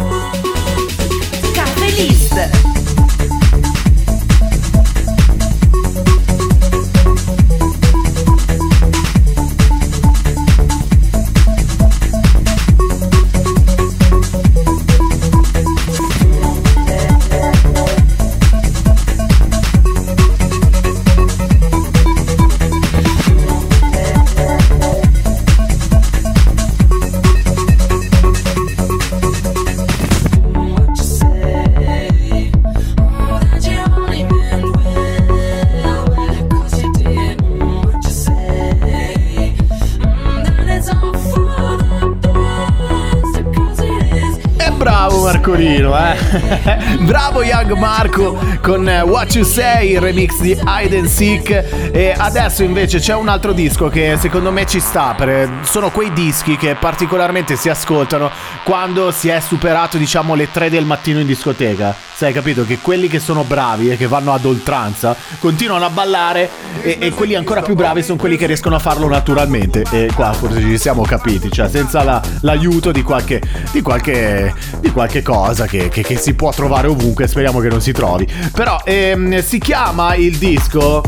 Bravo 47.01 47.43
Young 47.43 47.73
Marco 47.73 48.39
con 48.61 48.89
eh, 48.89 49.01
What 49.03 49.35
You 49.35 49.45
Say, 49.45 49.93
il 49.93 50.01
remix 50.01 50.41
di 50.41 50.51
Hide 50.51 50.99
and 50.99 51.07
Seek. 51.07 51.91
E 51.93 52.15
adesso 52.17 52.63
invece 52.63 52.99
c'è 52.99 53.15
un 53.15 53.29
altro 53.29 53.53
disco 53.53 53.89
che 53.89 54.17
secondo 54.19 54.51
me 54.51 54.67
ci 54.67 54.81
sta. 54.81 55.15
per- 55.17 55.61
sono 55.63 55.91
quei 55.91 56.13
dischi 56.13 56.57
che 56.57 56.75
particolarmente 56.75 57.57
si 57.57 57.69
ascoltano 57.69 58.31
quando 58.65 59.11
si 59.11 59.29
è 59.29 59.41
superato, 59.41 59.97
diciamo, 59.97 60.35
le 60.35 60.51
3 60.51 60.71
del 60.71 60.85
mattino 60.85 61.21
in 61.21 61.27
discoteca. 61.27 62.06
Sai, 62.19 62.33
capito? 62.33 62.65
Che 62.65 62.79
quelli 62.79 63.09
che 63.09 63.19
sono 63.19 63.43
bravi 63.43 63.91
e 63.91 63.99
che 63.99 64.07
vanno 64.07 64.33
ad 64.33 64.43
oltranza 64.47 65.15
continuano 65.39 65.85
a 65.85 65.91
ballare 65.91 66.49
e, 66.81 66.97
e 66.99 67.11
quelli 67.11 67.35
ancora 67.35 67.61
più 67.61 67.75
bravi 67.75 68.03
sono 68.03 68.17
quelli 68.19 68.39
che 68.39 68.47
riescono 68.47 68.75
a 68.75 68.79
farlo 68.79 69.07
naturalmente. 69.07 69.85
E 69.91 70.09
qua 70.15 70.33
forse 70.33 70.61
ci 70.63 70.79
siamo 70.79 71.03
capiti, 71.03 71.53
cioè 71.53 71.69
senza 71.69 72.03
la- 72.03 72.23
l'aiuto 72.41 72.91
di 72.91 73.03
qualche, 73.03 73.43
di 73.71 73.83
qualche, 73.83 74.55
di 74.81 74.91
qualche 74.93 75.21
cosa 75.21 75.67
che, 75.67 75.91
che- 75.91 76.03
che 76.03 76.17
si 76.17 76.33
può 76.33 76.51
trovare 76.53 76.87
ovunque, 76.87 77.27
speriamo 77.29 77.61
che 77.61 77.69
non 77.69 77.83
si 77.83 77.93
trovi. 77.93 78.27
Però 78.51 78.81
ehm, 78.83 79.43
si 79.43 79.59
chiama 79.59 80.15
il 80.15 80.39
disco 80.39 81.03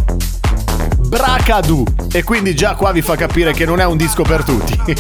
Bracadu 0.98 1.84
e 2.12 2.22
quindi 2.22 2.54
già 2.54 2.74
qua 2.74 2.92
vi 2.92 3.00
fa 3.00 3.16
capire 3.16 3.54
che 3.54 3.64
non 3.64 3.80
è 3.80 3.84
un 3.86 3.96
disco 3.96 4.24
per 4.24 4.44
tutti. 4.44 4.76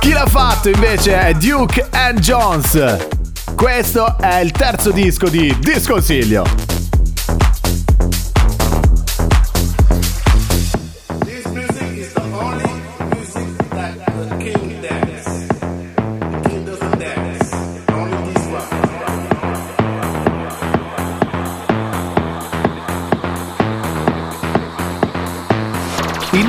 Chi 0.00 0.12
l'ha 0.12 0.26
fatto 0.26 0.70
invece 0.70 1.18
è 1.18 1.34
Duke 1.34 1.86
and 1.90 2.20
Jones. 2.20 3.06
Questo 3.56 4.18
è 4.20 4.40
il 4.40 4.50
terzo 4.50 4.90
disco 4.90 5.30
di 5.30 5.56
Disconsiglio. 5.58 6.65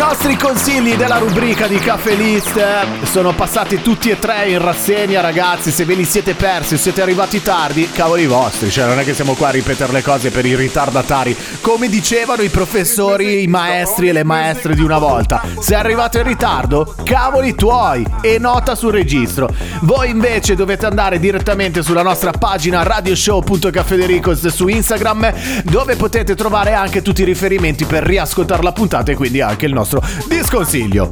Nostri 0.08 0.38
consigli 0.38 0.96
della 0.96 1.18
rubrica 1.18 1.68
di 1.68 1.78
Caffè 1.80 2.16
List 2.16 2.56
eh, 2.56 3.06
sono 3.06 3.34
passati 3.34 3.82
tutti 3.82 4.10
e 4.10 4.18
tre 4.18 4.48
in 4.48 4.60
rassegna, 4.60 5.20
ragazzi. 5.20 5.70
Se 5.70 5.84
ve 5.84 5.96
li 5.96 6.06
siete 6.06 6.34
persi 6.34 6.76
o 6.76 6.78
siete 6.78 7.02
arrivati 7.02 7.42
tardi, 7.42 7.92
cavoli 7.92 8.26
vostri. 8.26 8.72
Cioè, 8.72 8.88
non 8.88 9.00
è 9.00 9.04
che 9.04 9.14
siamo 9.14 9.34
qua 9.34 9.50
a 9.50 9.52
ripetere 9.52 9.92
le 9.92 10.02
cose 10.02 10.32
per 10.32 10.46
i 10.46 10.56
ritardatari. 10.56 11.36
Come 11.60 11.90
dicevano 11.90 12.42
i 12.42 12.48
professori, 12.48 13.44
i 13.44 13.48
maestri 13.48 14.08
e 14.08 14.14
le 14.14 14.24
maestre 14.24 14.76
di 14.76 14.82
una 14.82 14.98
volta. 14.98 15.42
Se 15.60 15.74
è 15.74 15.78
arrivato 15.78 16.20
in 16.20 16.24
ritardo, 16.24 16.96
cavoli 17.04 17.54
tuoi. 17.54 18.06
E 18.22 18.40
nota 18.40 18.76
sul 18.76 18.94
registro. 18.94 19.50
Voi 19.82 20.10
invece 20.10 20.56
dovete 20.56 20.86
andare 20.86 21.20
direttamente 21.20 21.84
sulla 21.84 22.02
nostra 22.02 22.32
pagina 22.32 22.82
radioshow.cafedericos 22.82 24.48
su 24.48 24.70
Instagram, 24.70 25.64
dove 25.64 25.98
potete 25.98 26.34
trovare 26.34 26.72
anche 26.74 27.02
tutti 27.02 27.24
i 27.24 27.26
riferimenti 27.26 27.84
per 27.84 28.04
riascoltare 28.04 28.64
la 28.64 28.72
puntata 28.72 29.12
e 29.12 29.16
quindi 29.16 29.42
anche 29.42 29.66
il 29.66 29.74
nostro 29.74 29.97
disconsiglio. 30.27 31.12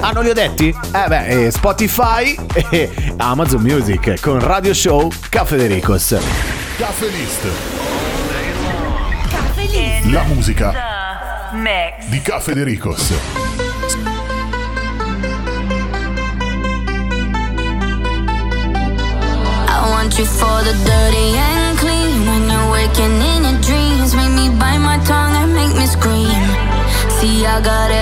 Ah, 0.00 0.10
non 0.10 0.24
li 0.24 0.30
ho 0.30 0.34
detti? 0.34 0.68
Eh 0.92 1.08
beh, 1.08 1.26
eh, 1.46 1.50
Spotify 1.50 2.36
e 2.70 2.90
Amazon 3.18 3.62
Music 3.62 4.20
con 4.20 4.40
Radio 4.40 4.74
Show 4.74 5.10
Cafedericos. 5.28 6.16
Caffè 6.76 7.06
List, 7.06 7.46
Caffè 9.30 9.62
List. 9.62 10.04
la 10.12 10.22
musica 10.24 10.72
Mix. 11.52 12.06
di 12.08 12.20
Caffè 12.20 12.52
De 12.54 12.64
Ricos. 12.64 13.12
I 19.68 19.88
want 19.90 20.18
you 20.18 20.24
for 20.26 20.62
the 20.62 20.74
dirty 20.84 21.36
and 21.38 21.78
clean. 21.78 22.26
When 22.26 22.42
you're 22.50 22.70
waking 22.70 23.14
in 23.32 23.40
your 23.46 23.58
dreams, 23.60 24.14
make 24.14 24.30
me 24.32 24.48
bite 24.58 24.78
my 24.78 24.98
tongue 25.04 25.34
and 25.42 25.54
make 25.54 25.74
me 25.76 25.86
scream. 25.86 26.42
See, 27.20 27.46
I 27.46 27.60
got 27.60 27.90
everything 27.90 28.01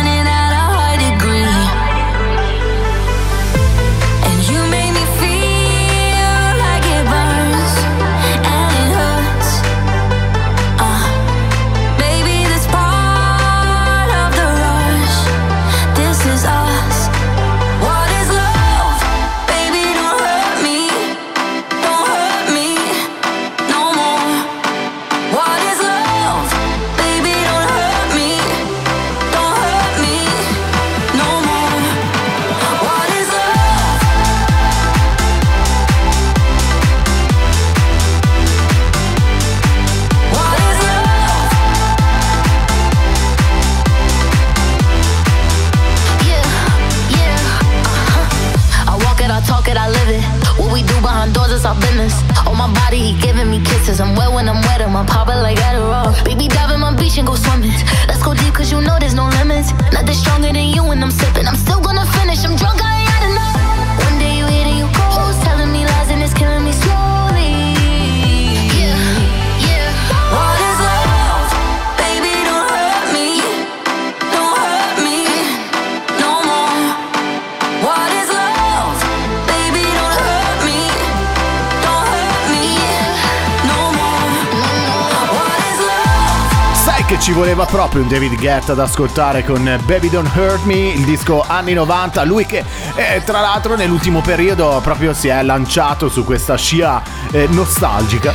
che 87.11 87.19
ci 87.19 87.33
voleva 87.33 87.65
proprio 87.65 88.03
un 88.03 88.07
David 88.07 88.39
Guetta 88.39 88.73
da 88.73 88.83
ascoltare 88.83 89.43
con 89.43 89.61
Baby 89.83 90.09
Don't 90.09 90.33
Hurt 90.33 90.63
Me, 90.63 90.93
il 90.93 91.03
disco 91.03 91.43
anni 91.45 91.73
90, 91.73 92.23
lui 92.23 92.45
che 92.45 92.63
eh, 92.95 93.21
tra 93.25 93.41
l'altro 93.41 93.75
nell'ultimo 93.75 94.21
periodo 94.21 94.79
proprio 94.81 95.13
si 95.13 95.27
è 95.27 95.43
lanciato 95.43 96.07
su 96.07 96.23
questa 96.23 96.55
scia 96.55 97.03
eh, 97.31 97.47
nostalgica. 97.49 98.33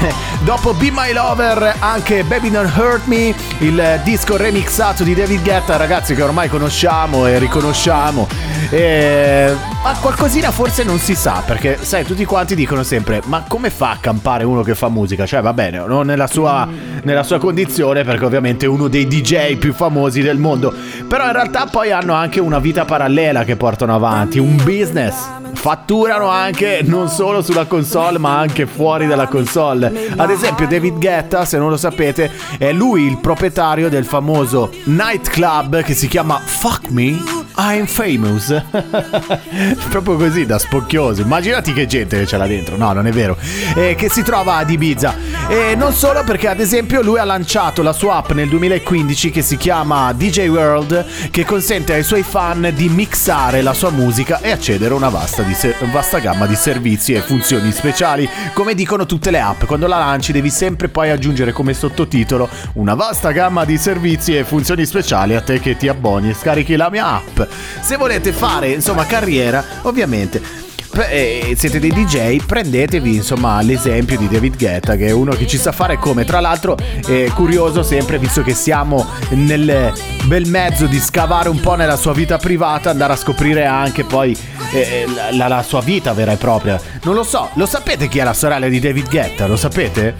Dopo 0.44 0.74
Be 0.74 0.90
My 0.92 1.14
Lover 1.14 1.76
anche 1.78 2.22
Baby 2.22 2.50
Don't 2.50 2.76
Hurt 2.76 3.06
Me, 3.06 3.34
il 3.60 4.00
disco 4.04 4.36
remixato 4.36 5.04
di 5.04 5.14
David 5.14 5.42
Guetta, 5.42 5.76
ragazzi 5.76 6.14
che 6.14 6.22
ormai 6.22 6.50
conosciamo 6.50 7.26
e 7.26 7.38
riconosciamo. 7.38 8.28
Eh, 8.70 9.54
ma 9.82 9.96
qualcosina 9.98 10.50
forse 10.50 10.84
non 10.84 10.98
si 10.98 11.14
sa, 11.14 11.42
perché 11.46 11.78
sai, 11.80 12.04
tutti 12.04 12.26
quanti 12.26 12.54
dicono 12.54 12.82
sempre, 12.82 13.22
ma 13.24 13.44
come 13.48 13.70
fa 13.70 13.92
a 13.92 13.96
campare 13.98 14.44
uno 14.44 14.62
che 14.62 14.74
fa 14.74 14.90
musica? 14.90 15.24
Cioè 15.24 15.40
va 15.40 15.54
bene, 15.54 15.82
non 15.86 16.04
nella 16.04 16.26
sua, 16.26 16.68
nella 17.02 17.22
sua 17.22 17.38
condizione, 17.38 18.04
perché 18.04 18.17
ovviamente 18.24 18.66
è 18.66 18.68
uno 18.68 18.88
dei 18.88 19.06
DJ 19.06 19.56
più 19.56 19.72
famosi 19.72 20.20
del 20.20 20.38
mondo, 20.38 20.72
però 21.06 21.26
in 21.26 21.32
realtà 21.32 21.66
poi 21.70 21.92
hanno 21.92 22.14
anche 22.14 22.40
una 22.40 22.58
vita 22.58 22.84
parallela 22.84 23.44
che 23.44 23.56
portano 23.56 23.94
avanti, 23.94 24.38
un 24.38 24.56
business. 24.56 25.47
Fatturano 25.60 26.28
anche 26.28 26.82
non 26.84 27.08
solo 27.08 27.42
sulla 27.42 27.66
console 27.66 28.18
ma 28.18 28.38
anche 28.38 28.66
fuori 28.66 29.08
dalla 29.08 29.26
console. 29.26 30.12
Ad 30.16 30.30
esempio 30.30 30.68
David 30.68 30.98
Guetta, 30.98 31.44
se 31.44 31.58
non 31.58 31.68
lo 31.68 31.76
sapete, 31.76 32.30
è 32.58 32.72
lui 32.72 33.02
il 33.02 33.18
proprietario 33.18 33.88
del 33.88 34.04
famoso 34.04 34.70
nightclub 34.84 35.82
che 35.82 35.94
si 35.94 36.06
chiama 36.06 36.38
Fuck 36.38 36.90
Me 36.90 37.46
I'm 37.60 37.86
famous. 37.86 38.54
Proprio 39.90 40.16
così 40.16 40.46
da 40.46 40.60
spocchioso. 40.60 41.22
Immaginati 41.22 41.72
che 41.72 41.86
gente 41.86 42.24
c'è 42.24 42.36
là 42.36 42.46
dentro. 42.46 42.76
No, 42.76 42.92
non 42.92 43.08
è 43.08 43.10
vero. 43.10 43.36
Eh, 43.74 43.96
che 43.96 44.08
si 44.08 44.22
trova 44.22 44.58
ad 44.58 44.70
Ibiza. 44.70 45.16
E 45.48 45.74
non 45.74 45.92
solo 45.92 46.22
perché, 46.22 46.46
ad 46.46 46.60
esempio, 46.60 47.02
lui 47.02 47.18
ha 47.18 47.24
lanciato 47.24 47.82
la 47.82 47.92
sua 47.92 48.16
app 48.16 48.30
nel 48.30 48.48
2015 48.48 49.30
che 49.32 49.42
si 49.42 49.56
chiama 49.56 50.12
DJ 50.12 50.46
World, 50.46 51.30
che 51.32 51.44
consente 51.44 51.94
ai 51.94 52.04
suoi 52.04 52.22
fan 52.22 52.72
di 52.76 52.88
mixare 52.88 53.60
la 53.60 53.74
sua 53.74 53.90
musica 53.90 54.40
e 54.40 54.52
accedere 54.52 54.92
a 54.94 54.96
una 54.96 55.08
vasta, 55.08 55.42
di 55.48 55.54
se- 55.54 55.74
vasta 55.90 56.18
gamma 56.18 56.46
di 56.46 56.54
servizi 56.54 57.14
e 57.14 57.22
funzioni 57.22 57.72
speciali. 57.72 58.28
Come 58.52 58.74
dicono 58.74 59.06
tutte 59.06 59.30
le 59.30 59.40
app, 59.40 59.64
quando 59.64 59.86
la 59.86 59.98
lanci 59.98 60.30
devi 60.30 60.50
sempre 60.50 60.88
poi 60.88 61.08
aggiungere 61.10 61.52
come 61.52 61.72
sottotitolo 61.72 62.48
una 62.74 62.94
vasta 62.94 63.32
gamma 63.32 63.64
di 63.64 63.78
servizi 63.78 64.36
e 64.36 64.44
funzioni 64.44 64.84
speciali 64.84 65.34
a 65.34 65.40
te 65.40 65.58
che 65.58 65.76
ti 65.76 65.88
abboni 65.88 66.28
e 66.30 66.34
scarichi 66.34 66.76
la 66.76 66.90
mia 66.90 67.06
app. 67.06 67.40
Se 67.80 67.96
volete 67.96 68.32
fare, 68.32 68.68
insomma, 68.68 69.06
carriera, 69.06 69.64
ovviamente 69.82 70.66
Eh, 70.96 71.54
siete 71.56 71.78
dei 71.78 71.90
DJ, 71.92 72.38
prendetevi 72.44 73.16
insomma 73.16 73.60
l'esempio 73.62 74.16
di 74.18 74.26
David 74.28 74.56
Guetta, 74.56 74.96
che 74.96 75.06
è 75.06 75.10
uno 75.12 75.32
che 75.32 75.46
ci 75.46 75.56
sa 75.58 75.70
fare 75.70 75.96
come. 75.98 76.24
Tra 76.24 76.40
l'altro, 76.40 76.76
è 77.06 77.26
curioso 77.34 77.82
sempre, 77.82 78.18
visto 78.18 78.42
che 78.42 78.54
siamo 78.54 79.06
nel 79.30 79.92
bel 80.24 80.46
mezzo 80.48 80.86
di 80.86 80.98
scavare 80.98 81.48
un 81.50 81.60
po' 81.60 81.74
nella 81.74 81.96
sua 81.96 82.12
vita 82.12 82.38
privata, 82.38 82.90
andare 82.90 83.12
a 83.12 83.16
scoprire 83.16 83.64
anche 83.66 84.04
poi 84.04 84.36
eh, 84.72 85.06
la- 85.32 85.46
la 85.48 85.62
sua 85.62 85.80
vita 85.80 86.12
vera 86.14 86.32
e 86.32 86.36
propria. 86.36 86.80
Non 87.04 87.14
lo 87.14 87.22
so, 87.22 87.48
lo 87.54 87.66
sapete 87.66 88.08
chi 88.08 88.18
è 88.18 88.24
la 88.24 88.34
sorella 88.34 88.66
di 88.68 88.80
David 88.80 89.08
Guetta? 89.08 89.46
Lo 89.46 89.56
sapete? 89.56 90.16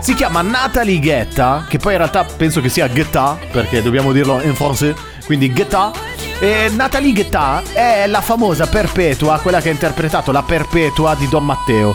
Si 0.00 0.14
chiama 0.14 0.42
Natalie 0.42 1.00
Guetta, 1.00 1.64
che 1.68 1.78
poi 1.78 1.92
in 1.92 1.98
realtà 1.98 2.24
penso 2.24 2.60
che 2.60 2.68
sia 2.68 2.86
Guetta, 2.88 3.38
perché 3.50 3.82
dobbiamo 3.82 4.12
dirlo 4.12 4.40
in 4.42 4.54
francese, 4.54 4.94
quindi 5.24 5.50
Guetta. 5.50 6.12
E 6.44 6.68
Natalie 6.68 7.14
Guetta 7.14 7.62
è 7.72 8.06
la 8.06 8.20
famosa 8.20 8.66
Perpetua, 8.66 9.38
quella 9.38 9.62
che 9.62 9.70
ha 9.70 9.72
interpretato 9.72 10.30
la 10.30 10.42
Perpetua 10.42 11.14
di 11.14 11.26
Don 11.26 11.42
Matteo. 11.42 11.94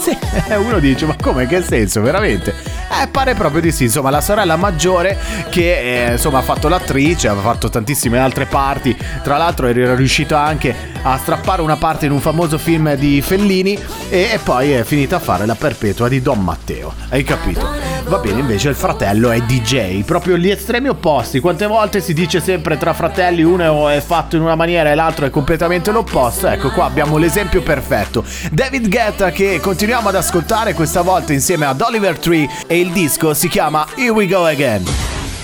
Sì, 0.00 0.16
uno 0.56 0.78
dice, 0.78 1.04
ma 1.04 1.14
come, 1.20 1.46
che 1.46 1.60
senso, 1.62 2.00
veramente? 2.00 2.54
Eh, 3.02 3.06
pare 3.08 3.34
proprio 3.34 3.60
di 3.60 3.70
sì, 3.70 3.84
insomma, 3.84 4.08
la 4.08 4.22
sorella 4.22 4.56
maggiore 4.56 5.16
che 5.50 6.06
eh, 6.06 6.12
insomma 6.12 6.38
ha 6.38 6.42
fatto 6.42 6.68
l'attrice, 6.68 7.28
ha 7.28 7.34
fatto 7.34 7.68
tantissime 7.68 8.18
altre 8.18 8.46
parti, 8.46 8.96
tra 9.22 9.36
l'altro 9.36 9.66
era 9.66 9.94
riuscita 9.94 10.42
anche 10.42 10.74
a 11.02 11.18
strappare 11.18 11.62
una 11.62 11.76
parte 11.76 12.06
in 12.06 12.12
un 12.12 12.20
famoso 12.20 12.58
film 12.58 12.94
di 12.94 13.20
Fellini 13.20 13.78
e, 14.08 14.30
e 14.32 14.38
poi 14.42 14.72
è 14.72 14.82
finita 14.84 15.16
a 15.16 15.18
fare 15.18 15.46
la 15.46 15.54
perpetua 15.54 16.08
di 16.08 16.20
Don 16.20 16.42
Matteo, 16.42 16.94
hai 17.10 17.22
capito? 17.22 17.68
Va 18.04 18.18
bene, 18.18 18.40
invece 18.40 18.70
il 18.70 18.74
fratello 18.74 19.30
è 19.30 19.40
DJ, 19.40 20.02
proprio 20.02 20.36
gli 20.36 20.50
estremi 20.50 20.88
opposti, 20.88 21.40
quante 21.40 21.66
volte 21.66 22.00
si 22.00 22.12
dice 22.12 22.40
sempre 22.40 22.76
tra 22.76 22.92
fratelli 22.92 23.42
uno 23.42 23.88
è 23.88 24.00
fatto 24.00 24.36
in 24.36 24.42
una 24.42 24.56
maniera 24.56 24.90
e 24.90 24.94
l'altro 24.94 25.26
è 25.26 25.30
completamente 25.30 25.92
l'opposto, 25.92 26.48
ecco 26.48 26.70
qua 26.70 26.86
abbiamo 26.86 27.18
l'esempio 27.18 27.62
perfetto. 27.62 28.24
David 28.50 28.88
Guetta 28.88 29.30
che 29.30 29.60
continuiamo 29.90 30.16
ad 30.16 30.24
ascoltare 30.24 30.72
questa 30.72 31.02
volta 31.02 31.32
insieme 31.32 31.66
ad 31.66 31.80
Oliver 31.80 32.16
Tree 32.16 32.48
e 32.68 32.78
il 32.78 32.92
disco 32.92 33.34
si 33.34 33.48
chiama 33.48 33.88
Here 33.96 34.10
We 34.10 34.28
Go 34.28 34.44
Again. 34.44 34.84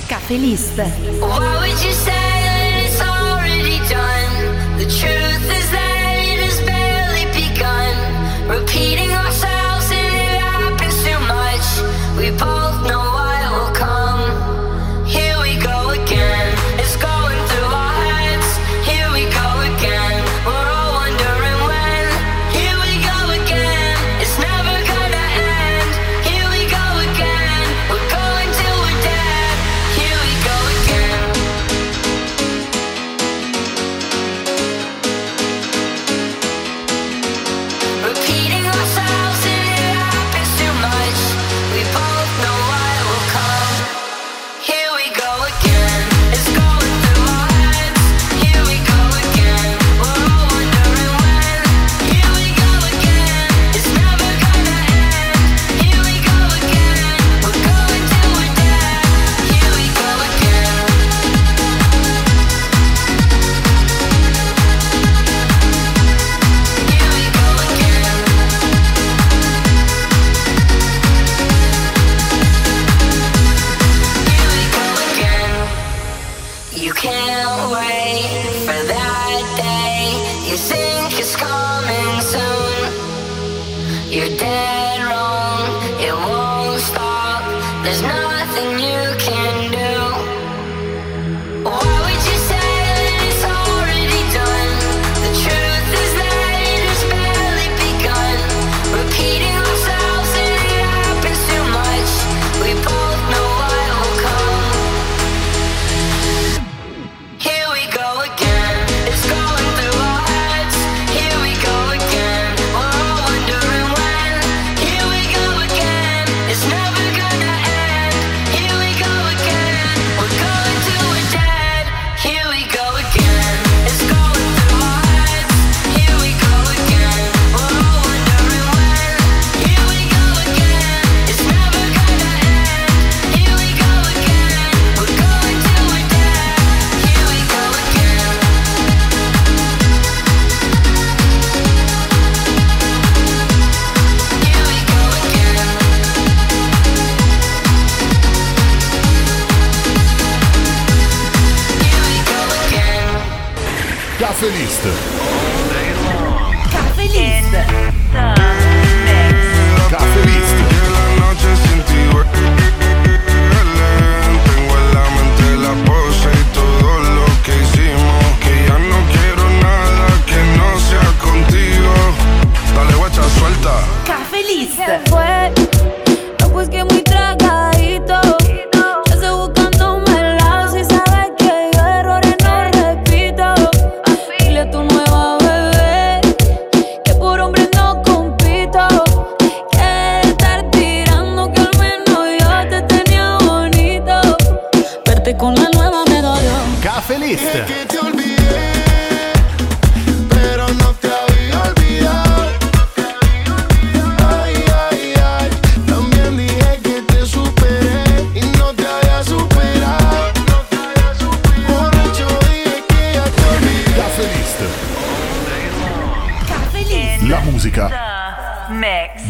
Caffè 0.07 0.35
List. 0.35 2.16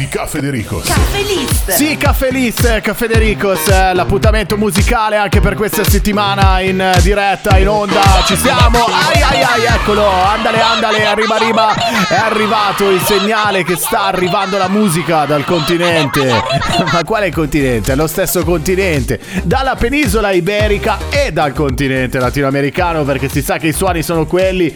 Caffè 0.09 0.41
De 0.41 0.51
Ricos. 0.51 0.87
Caffè 0.87 1.23
List. 1.23 1.71
Sì, 1.71 1.97
Caffè 1.99 2.31
List, 2.31 2.81
Caffè 2.81 3.07
De 3.07 3.19
Ricos, 3.19 3.69
eh, 3.69 3.93
l'appuntamento 3.93 4.57
musicale 4.57 5.17
anche 5.17 5.41
per 5.41 5.55
questa 5.55 5.85
settimana 5.85 6.61
in 6.61 6.81
eh, 6.81 6.99
diretta, 7.03 7.59
in 7.59 7.69
onda. 7.69 8.01
Ci 8.25 8.35
siamo. 8.35 8.85
Ai 8.87 9.21
ai 9.21 9.43
ai, 9.43 9.65
eccolo. 9.67 10.09
Andale, 10.09 10.63
andale, 10.63 11.05
arriva, 11.05 11.35
arriva. 11.35 11.75
È 12.09 12.15
arrivato 12.15 12.91
il 12.91 13.03
segnale 13.03 13.63
che 13.63 13.77
sta 13.77 14.05
arrivando 14.05 14.57
la 14.57 14.69
musica 14.69 15.27
dal 15.27 15.45
continente. 15.45 16.43
Ma 16.91 17.05
quale 17.05 17.31
continente? 17.31 17.93
È 17.93 17.97
lo 17.97 18.07
stesso 18.07 18.43
continente. 18.43 19.21
Dalla 19.43 19.77
penisola 19.77 20.31
iberica 20.31 20.99
e 21.11 21.31
dal 21.31 21.53
continente 21.53 22.19
latinoamericano, 22.19 23.05
perché 23.05 23.29
si 23.29 23.43
sa 23.43 23.59
che 23.59 23.67
i 23.67 23.73
suoni 23.75 24.03
sono 24.03 24.25
quelli 24.25 24.75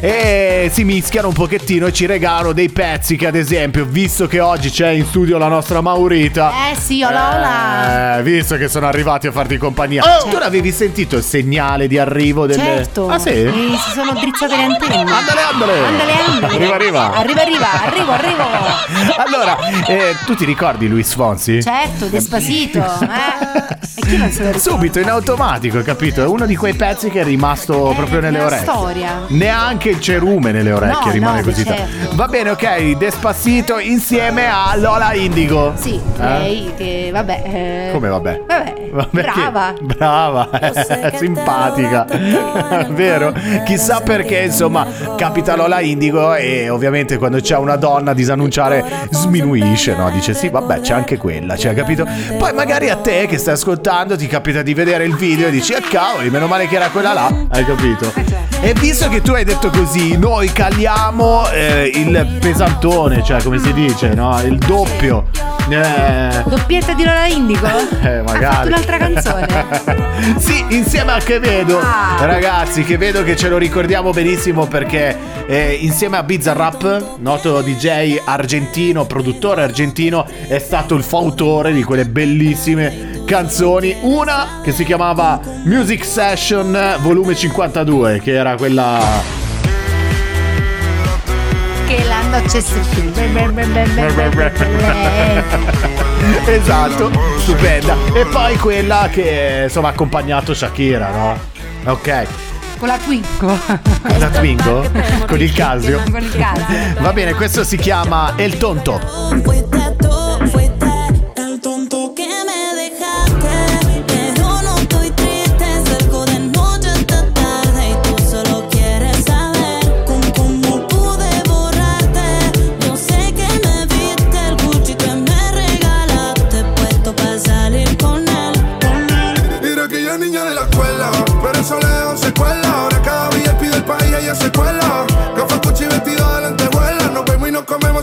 e 0.00 0.70
si 0.72 0.84
mischiano 0.84 1.28
un 1.28 1.34
pochettino 1.34 1.86
e 1.86 1.92
ci 1.92 2.06
regalano 2.06 2.52
dei 2.52 2.70
pezzi 2.70 3.16
che 3.16 3.26
ad 3.26 3.34
esempio, 3.34 3.84
visto 3.84 4.26
che 4.26 4.40
oggi 4.40 4.70
c'è 4.70 4.90
in 4.90 5.04
studio 5.06 5.38
la 5.38 5.48
nostra 5.48 5.80
Maurita, 5.80 6.52
Eh 6.70 6.76
sì, 6.76 7.02
ola 7.02 7.36
ola. 7.36 8.18
eh, 8.18 8.22
visto 8.22 8.56
che 8.56 8.68
sono 8.68 8.86
arrivati 8.86 9.26
a 9.26 9.32
farti 9.32 9.56
compagnia, 9.56 10.02
tu 10.28 10.36
l'avevi 10.38 10.72
sentito 10.72 11.16
il 11.16 11.22
segnale 11.22 11.86
di 11.88 11.98
arrivo 11.98 12.46
delle... 12.46 12.62
Certo. 12.62 13.08
Ah 13.08 13.18
sì? 13.18 13.30
Mi 13.30 13.76
si 13.76 13.90
sono 13.92 14.12
drizzate 14.12 14.56
le 14.56 14.62
antenne. 14.62 15.10
Andale, 15.10 15.40
andale. 15.52 15.84
Andale, 15.84 16.12
andale. 16.12 16.54
Arriva, 16.54 16.74
arriva. 16.74 17.12
Arriva, 17.14 17.42
arriva. 17.42 17.82
Arrivo, 17.82 18.12
arrivo. 18.12 18.46
Allora, 19.18 19.56
eh, 19.86 20.16
tu 20.24 20.34
ti 20.34 20.44
ricordi 20.44 20.88
Luis 20.88 21.12
Fonsi? 21.14 21.62
Certo, 21.62 22.06
Despacito. 22.06 22.78
Eh? 22.78 23.76
E 23.96 24.00
chi 24.06 24.16
non 24.16 24.30
se 24.30 24.42
lo 24.44 24.50
ricorda? 24.52 24.58
Subito 24.58 25.00
in 25.00 25.08
automatico, 25.08 25.82
capito? 25.82 26.22
È 26.22 26.26
uno 26.26 26.46
di 26.46 26.56
quei 26.56 26.74
pezzi 26.74 27.10
che 27.10 27.20
è 27.20 27.24
rimasto 27.24 27.90
Eh, 27.90 27.94
proprio 27.94 28.20
nelle 28.20 28.40
orecchie. 28.40 28.64
storia. 28.64 29.24
Neanche 29.28 29.87
il 29.90 30.00
cerume 30.00 30.52
nelle 30.52 30.72
orecchie 30.72 31.06
No, 31.06 31.12
rimane 31.12 31.38
no, 31.40 31.44
così. 31.44 31.64
certo. 31.64 31.82
tanto. 32.00 32.16
Va 32.16 32.26
bene, 32.26 32.50
ok. 32.50 32.96
Despacito 32.96 33.78
insieme 33.78 34.46
a 34.46 34.74
Lola 34.76 35.12
Indigo. 35.14 35.72
Sì, 35.76 36.00
Eh? 36.20 36.26
lei 36.38 36.72
che 36.76 37.10
vabbè. 37.12 37.42
eh, 37.44 37.88
Come 37.92 38.08
vabbè? 38.08 38.42
Vabbè, 38.46 38.74
Vabbè, 38.90 39.20
che- 39.22 39.32
brava. 39.32 39.74
Brava, 39.80 40.50
eh, 40.60 41.16
simpatica. 41.16 42.06
Vero? 42.90 43.32
Chissà 43.64 44.00
perché, 44.00 44.40
insomma, 44.40 44.86
capita 45.16 45.56
Lola 45.56 45.80
Indigo 45.80 46.34
e 46.34 46.68
ovviamente 46.70 47.18
quando 47.18 47.40
c'è 47.40 47.56
una 47.56 47.76
donna 47.76 48.10
a 48.12 48.14
disannunciare 48.14 48.84
sminuisce, 49.10 49.94
no? 49.94 50.10
Dice 50.10 50.34
sì, 50.34 50.48
vabbè, 50.48 50.80
c'è 50.80 50.94
anche 50.94 51.16
quella, 51.16 51.56
cioè, 51.56 51.74
capito? 51.74 52.06
Poi 52.38 52.52
magari 52.52 52.88
a 52.90 52.96
te 52.96 53.26
che 53.26 53.38
stai 53.38 53.54
ascoltando 53.54 54.16
ti 54.16 54.26
capita 54.26 54.62
di 54.62 54.74
vedere 54.74 55.04
il 55.04 55.14
video 55.16 55.48
e 55.48 55.50
dici, 55.50 55.74
ah 55.74 55.80
cavoli, 55.80 56.30
meno 56.30 56.46
male 56.46 56.66
che 56.66 56.76
era 56.76 56.88
quella 56.88 57.12
là, 57.12 57.30
hai 57.50 57.64
capito? 57.64 58.12
E 58.60 58.74
visto 58.74 59.08
che 59.08 59.22
tu 59.22 59.32
hai 59.32 59.44
detto 59.44 59.70
così, 59.70 60.16
noi 60.16 60.50
caliamo 60.50 61.48
eh, 61.50 61.92
il 61.94 62.38
pesantone, 62.40 63.22
cioè 63.22 63.40
come 63.40 63.58
si 63.58 63.72
dice, 63.72 64.14
no? 64.14 64.40
Il 64.42 64.58
doppio. 64.58 65.26
Eh, 65.68 66.42
Doppietta 66.44 66.92
di 66.94 67.04
Lola 67.04 67.26
Indigo? 67.26 67.68
eh, 68.02 68.22
magari. 68.22 68.34
Ha 68.44 68.50
fatto 68.50 68.66
un'altra 68.66 68.96
canzone. 68.96 69.46
sì, 70.38 70.64
insieme 70.70 71.12
a 71.12 71.18
Che 71.18 71.38
vedo. 71.38 71.78
Ah. 71.78 72.16
Ragazzi, 72.20 72.82
che 72.82 72.96
vedo 72.96 73.22
che 73.22 73.36
ce 73.36 73.48
lo 73.48 73.58
ricordiamo 73.58 74.10
benissimo 74.10 74.66
perché 74.66 75.16
eh, 75.46 75.78
insieme 75.80 76.16
a 76.16 76.22
Bizarrap, 76.24 77.18
noto 77.18 77.60
DJ 77.60 78.20
argentino, 78.24 79.06
produttore 79.06 79.62
argentino, 79.62 80.26
è 80.48 80.58
stato 80.58 80.96
il 80.96 81.04
fautore 81.04 81.72
di 81.72 81.84
quelle 81.84 82.06
bellissime 82.06 83.07
canzoni. 83.28 83.94
Una 84.00 84.60
che 84.62 84.72
si 84.72 84.84
chiamava 84.84 85.38
Music 85.64 86.02
Session 86.02 86.96
Volume 87.00 87.34
52, 87.34 88.20
che 88.20 88.32
era 88.32 88.56
quella 88.56 89.00
che 91.86 92.04
l'hanno 92.04 92.36
accesso 92.36 92.74
Esatto, 96.46 97.10
stupenda. 97.38 97.94
E 98.14 98.24
poi 98.26 98.56
quella 98.56 99.08
che 99.12 99.64
insomma 99.64 99.88
ha 99.88 99.90
accompagnato 99.90 100.54
Shakira, 100.54 101.10
no? 101.10 101.38
Ok. 101.84 102.26
Con 102.78 102.88
la 102.88 102.96
Twingo. 102.96 103.58
La 104.18 104.28
Twingo? 104.28 104.90
Con 105.26 105.40
il 105.40 105.52
Casio? 105.52 106.00
Con 106.10 106.22
il 106.22 106.30
Casio. 106.30 106.66
Va 107.00 107.12
bene, 107.12 107.34
questo 107.34 107.62
si 107.62 107.76
chiama 107.76 108.32
El 108.36 108.56
Tonto. 108.56 108.98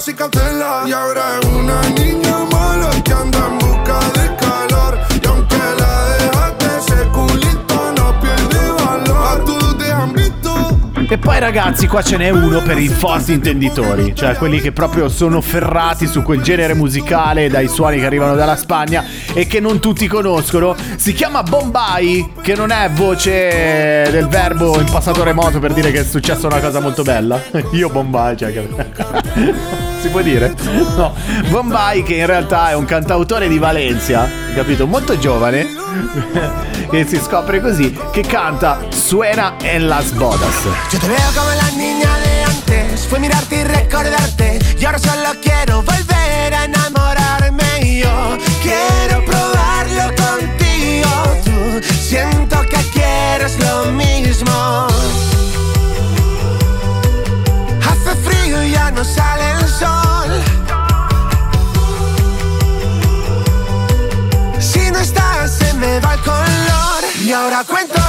Y 0.08 0.91
ahora 0.91 1.39
es 1.39 1.48
una 1.48 1.82
niña 1.89 2.55
poi 11.25 11.39
ragazzi, 11.39 11.88
qua 11.88 12.03
ce 12.03 12.17
n'è 12.17 12.29
uno 12.29 12.61
per 12.61 12.77
i 12.77 12.88
forti 12.88 13.33
intenditori, 13.33 14.13
cioè 14.13 14.35
quelli 14.35 14.61
che 14.61 14.71
proprio 14.71 15.09
sono 15.09 15.41
ferrati 15.41 16.05
su 16.05 16.21
quel 16.21 16.43
genere 16.43 16.75
musicale 16.75 17.49
dai 17.49 17.67
suoni 17.67 17.97
che 17.97 18.05
arrivano 18.05 18.35
dalla 18.35 18.55
Spagna 18.55 19.03
e 19.33 19.47
che 19.47 19.59
non 19.59 19.79
tutti 19.79 20.05
conoscono. 20.05 20.75
Si 20.97 21.13
chiama 21.13 21.41
Bombay, 21.41 22.33
che 22.43 22.53
non 22.53 22.69
è 22.69 22.91
voce 22.91 24.07
del 24.11 24.27
verbo 24.27 24.79
in 24.79 24.85
passato 24.85 25.23
remoto 25.23 25.57
per 25.57 25.73
dire 25.73 25.91
che 25.91 26.01
è 26.01 26.03
successa 26.03 26.45
una 26.45 26.59
cosa 26.59 26.79
molto 26.79 27.01
bella. 27.01 27.41
Io 27.73 27.89
Bombay, 27.89 28.38
cioè 28.38 28.53
che... 28.53 29.83
Si 30.05 30.11
può 30.11 30.21
dire? 30.21 30.53
No, 30.95 31.15
Bombay 31.49 32.03
che 32.03 32.13
in 32.13 32.27
realtà 32.27 32.69
è 32.69 32.75
un 32.75 32.85
cantautore 32.85 33.47
di 33.47 33.57
Valencia, 33.57 34.29
capito? 34.53 34.85
Molto 34.85 35.17
giovane, 35.17 35.65
che 36.91 37.07
si 37.07 37.17
scopre 37.17 37.59
così, 37.59 37.97
che 38.11 38.21
canta 38.21 38.81
Suena 38.91 39.55
en 39.63 39.88
las 39.88 40.11
bodas. 40.13 40.67
Veo 41.15 41.32
como 41.34 41.51
la 41.51 41.71
niña 41.71 42.12
de 42.19 42.43
antes. 42.43 43.08
Fue 43.08 43.19
mirarte 43.19 43.56
y 43.62 43.63
recordarte. 43.63 44.60
Y 44.78 44.86
ahora 44.86 44.99
solo 44.99 45.30
quiero 45.41 45.82
volver 45.82 46.54
a 46.54 46.65
enamorarme. 46.65 47.69
Y 47.82 47.99
yo 47.99 48.38
quiero 48.62 49.23
probarlo 49.23 50.06
contigo. 50.23 51.12
Tú 51.45 51.82
siento 52.10 52.62
que 52.63 52.82
quieres 52.91 53.58
lo 53.60 53.86
mismo. 53.91 54.88
Hace 57.89 58.12
frío 58.25 58.63
y 58.63 58.71
ya 58.71 58.91
no 58.91 59.04
sale 59.06 59.51
el 59.51 59.69
sol. 59.69 60.32
Si 64.60 64.91
no 64.91 64.99
estás, 64.99 65.51
se 65.51 65.73
me 65.75 65.99
va 66.01 66.15
el 66.15 66.19
color. 66.21 67.01
Y 67.23 67.32
ahora 67.32 67.63
cuento 67.63 68.05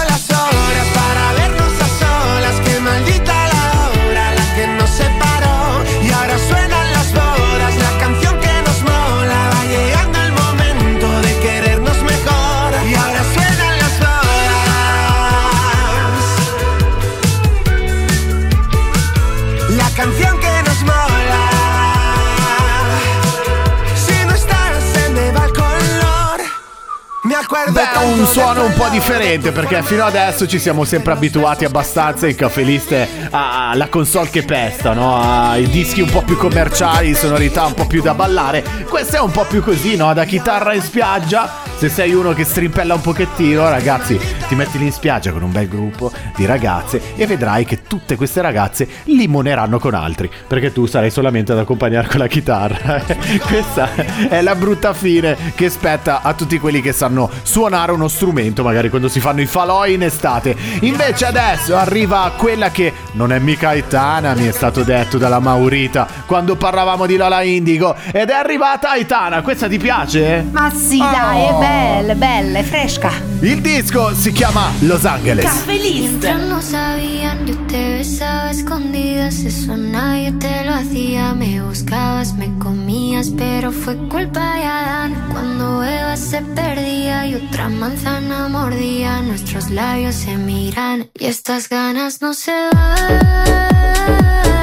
un 28.07 28.25
suono 28.27 28.65
un 28.65 28.73
po' 28.75 28.89
differente 28.89 29.51
perché 29.51 29.83
fino 29.83 30.05
adesso 30.05 30.47
ci 30.47 30.59
siamo 30.59 30.85
sempre 30.85 31.13
abituati 31.13 31.65
abbastanza 31.65 32.27
in 32.29 32.37
cafeliste 32.37 33.29
alla 33.31 33.89
console 33.89 34.31
che 34.31 34.45
pesta, 34.45 34.93
no? 34.93 35.21
Ai 35.21 35.69
dischi 35.69 36.01
un 36.01 36.11
po' 36.11 36.23
più 36.23 36.37
commerciali, 36.37 37.15
sonorità 37.15 37.65
un 37.65 37.75
po' 37.75 37.87
più 37.87 38.03
da 38.03 38.15
ballare. 38.15 38.65
Questo 38.89 39.17
è 39.17 39.21
un 39.21 39.31
po' 39.31 39.45
più 39.45 39.63
così, 39.63 39.97
no? 39.97 40.13
Da 40.15 40.25
chitarra 40.25 40.75
in 40.75 40.83
spiaggia. 40.83 41.66
Se 41.77 41.91
sei 41.91 42.15
uno 42.15 42.33
che 42.33 42.45
strimpella 42.45 42.95
un 42.95 43.03
pochettino, 43.03 43.69
ragazzi, 43.69 44.19
ti 44.49 44.55
metti 44.55 44.79
lì 44.79 44.87
in 44.87 44.93
spiaggia 44.93 45.31
con 45.31 45.43
un 45.43 45.53
bel 45.53 45.69
gruppo 45.69 46.11
di 46.35 46.47
ragazze 46.47 47.15
e 47.17 47.27
vedrai 47.27 47.67
che 47.67 47.83
tutte 47.83 48.17
queste 48.17 48.41
ragazze 48.41 48.89
limoneranno 49.05 49.79
con 49.79 49.93
altri, 49.93 50.31
perché 50.47 50.73
tu 50.73 50.87
sarai 50.87 51.11
solamente 51.11 51.53
ad 51.53 51.59
accompagnare 51.59 52.09
con 52.09 52.21
la 52.21 52.29
chitarra. 52.29 53.03
Questa 53.47 53.91
è 54.29 54.41
la 54.41 54.55
brutta 54.55 54.95
fine 54.95 55.37
che 55.55 55.69
spetta 55.69 56.23
a 56.23 56.33
tutti 56.33 56.59
quelli 56.59 56.81
che 56.81 56.93
sanno 56.93 57.31
suonare 57.43 57.93
uno 57.93 58.09
strumento, 58.09 58.63
magari 58.63 58.89
quando 58.89 59.09
si 59.09 59.21
fanno 59.21 59.43
i 59.43 59.47
falò 59.47 59.85
in 59.87 60.03
estate. 60.03 60.57
Invece 60.81 61.27
adesso 61.27 61.77
arriva 61.77 62.33
quella 62.39 62.71
che 62.71 62.91
non 63.13 63.33
è 63.33 63.39
mica 63.39 63.69
Aitana, 63.69 64.33
mi 64.33 64.47
è 64.47 64.53
stato 64.53 64.83
detto 64.83 65.19
dalla 65.19 65.41
Maurita 65.41 66.09
quando 66.25 66.57
parlavamo 66.57 67.05
di 67.05 67.17
Lola 67.19 67.43
Indigo, 67.43 67.95
ed 68.13 68.31
è 68.31 68.35
arrivata 68.35 68.93
Aitana. 68.93 69.43
Questa 69.43 69.69
ti 69.69 69.77
piace? 69.77 70.43
Ma 70.51 70.71
sì, 70.71 70.97
dai, 70.97 71.43
è 71.43 71.65
è 71.66 71.66
bella, 72.15 72.59
è 72.59 72.63
fresca. 72.63 73.13
Il 73.41 73.61
disco 73.61 74.15
si 74.15 74.33
chiama 74.33 74.71
Los 74.81 75.05
Angeles. 75.05 75.45
Café. 75.45 75.79
Mientras 75.79 76.41
no 76.41 76.61
sabían, 76.63 77.47
yo 77.47 77.57
te 77.67 77.99
besaba 77.99 78.51
escondidas, 78.51 79.41
eso 79.41 79.77
nadie 79.77 80.33
te 80.33 80.65
lo 80.65 80.75
hacía. 80.75 81.35
Me 81.35 81.61
buscabas, 81.61 82.35
me 82.35 82.49
comías, 82.59 83.31
pero 83.37 83.71
fue 83.73 83.97
culpa 84.09 84.57
de 84.57 84.65
Adán. 84.65 85.15
Cuando 85.33 85.85
Eva 85.85 86.17
se 86.17 86.41
perdía 86.43 87.27
y 87.27 87.35
otra 87.35 87.69
manzana 87.69 88.49
mordía, 88.49 89.21
nuestros 89.23 89.71
labios 89.71 90.15
se 90.15 90.37
miran 90.37 91.09
y 91.19 91.27
estas 91.27 91.69
ganas 91.69 92.23
no 92.23 92.33
se 92.33 92.53
van. 92.73 94.56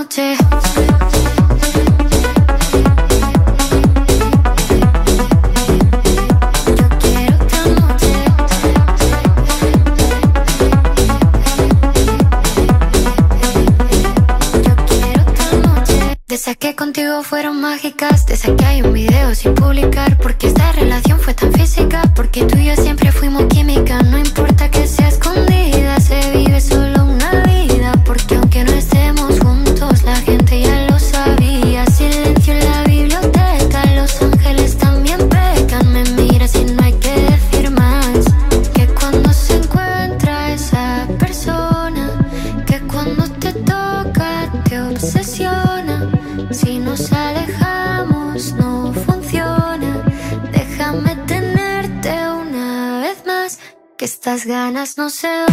De 0.00 0.06
esas 16.36 16.56
que 16.56 16.74
contigo 16.74 17.22
fueron 17.22 17.60
mágicas, 17.60 18.24
de 18.24 18.34
esas 18.34 18.52
que 18.56 18.64
hay 18.64 18.82
un 18.82 18.94
yourself. 55.10 55.49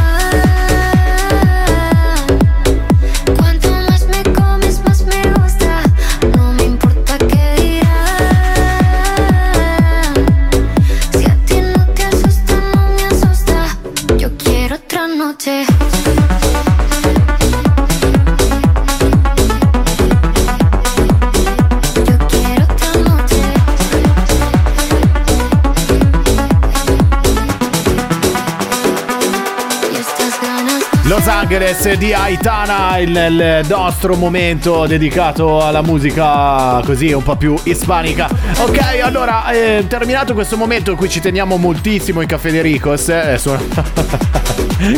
Di 31.98 32.14
Aitana, 32.14 32.98
il, 33.00 33.10
il 33.10 33.66
nostro 33.68 34.16
momento 34.16 34.86
dedicato 34.86 35.66
alla 35.66 35.82
musica 35.82 36.80
così 36.86 37.12
un 37.12 37.24
po' 37.24 37.36
più 37.36 37.56
ispanica. 37.64 38.30
Ok, 38.60 39.00
allora, 39.04 39.50
eh, 39.52 39.86
terminato 39.88 40.34
questo 40.34 40.58
momento 40.58 40.92
in 40.92 40.98
cui 40.98 41.10
ci 41.10 41.20
teniamo 41.20 41.58
moltissimo 41.58 42.22
in 42.22 42.28
Caffè 42.28 42.52
De 42.52 42.62
Ricos. 42.62 43.10
eh, 43.10 43.38
suona- 43.38 43.62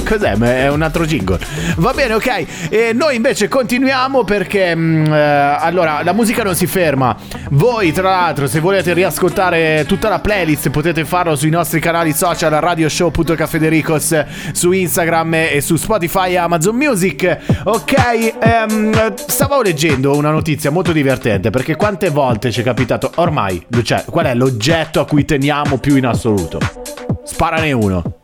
Cos'è? 0.06 0.36
Ma 0.36 0.54
È 0.58 0.70
un 0.70 0.82
altro 0.82 1.06
jingle. 1.06 1.40
Va 1.78 1.94
bene, 1.94 2.14
ok. 2.16 2.46
E 2.70 2.92
noi 2.94 3.16
invece 3.16 3.48
continuiamo 3.48 4.24
perché 4.26 4.76
mm, 4.76 5.06
eh, 5.14 5.58
allora 5.60 6.02
la 6.04 6.12
musica 6.14 6.44
non 6.44 6.54
si 6.56 6.68
ferma. 6.68 7.16
Voi, 7.52 7.92
tra 7.92 8.10
l'altro, 8.10 8.48
se 8.48 8.60
volete 8.60 8.94
riascoltare 8.94 9.84
tutta 9.88 10.08
la 10.08 10.20
playlist, 10.20 10.70
potete 10.70 11.04
farlo 11.04 11.36
sui 11.36 11.50
nostri 11.50 11.80
canali 11.80 12.14
social 12.14 12.52
radioshow.cafedericos 12.52 14.26
su 14.52 14.72
Instagram 14.72 15.34
e 15.34 15.62
su 15.62 15.76
Spotify 15.76 16.32
e 16.32 16.38
Amazon 16.38 16.76
Music. 16.76 17.38
Ok, 17.64 18.36
ehm, 18.40 19.16
stavo 19.16 19.62
leggendo 19.62 20.16
una 20.16 20.30
notizia 20.30 20.70
molto 20.70 20.92
divertente 20.92 21.50
perché 21.50 21.76
quante 21.76 22.10
volte 22.10 22.52
ci 22.52 22.62
è 22.62 22.64
capitato 22.64 23.12
ormai, 23.16 23.66
cioè, 23.84 24.04
qual 24.06 24.28
è 24.28 24.36
l'oggetto 24.36 25.00
a 25.00 25.06
cui 25.06 25.26
teniamo 25.26 25.78
più 25.78 25.96
in 25.96 26.06
assoluto? 26.06 26.60
Sparane 27.24 27.72
uno. 27.72 28.18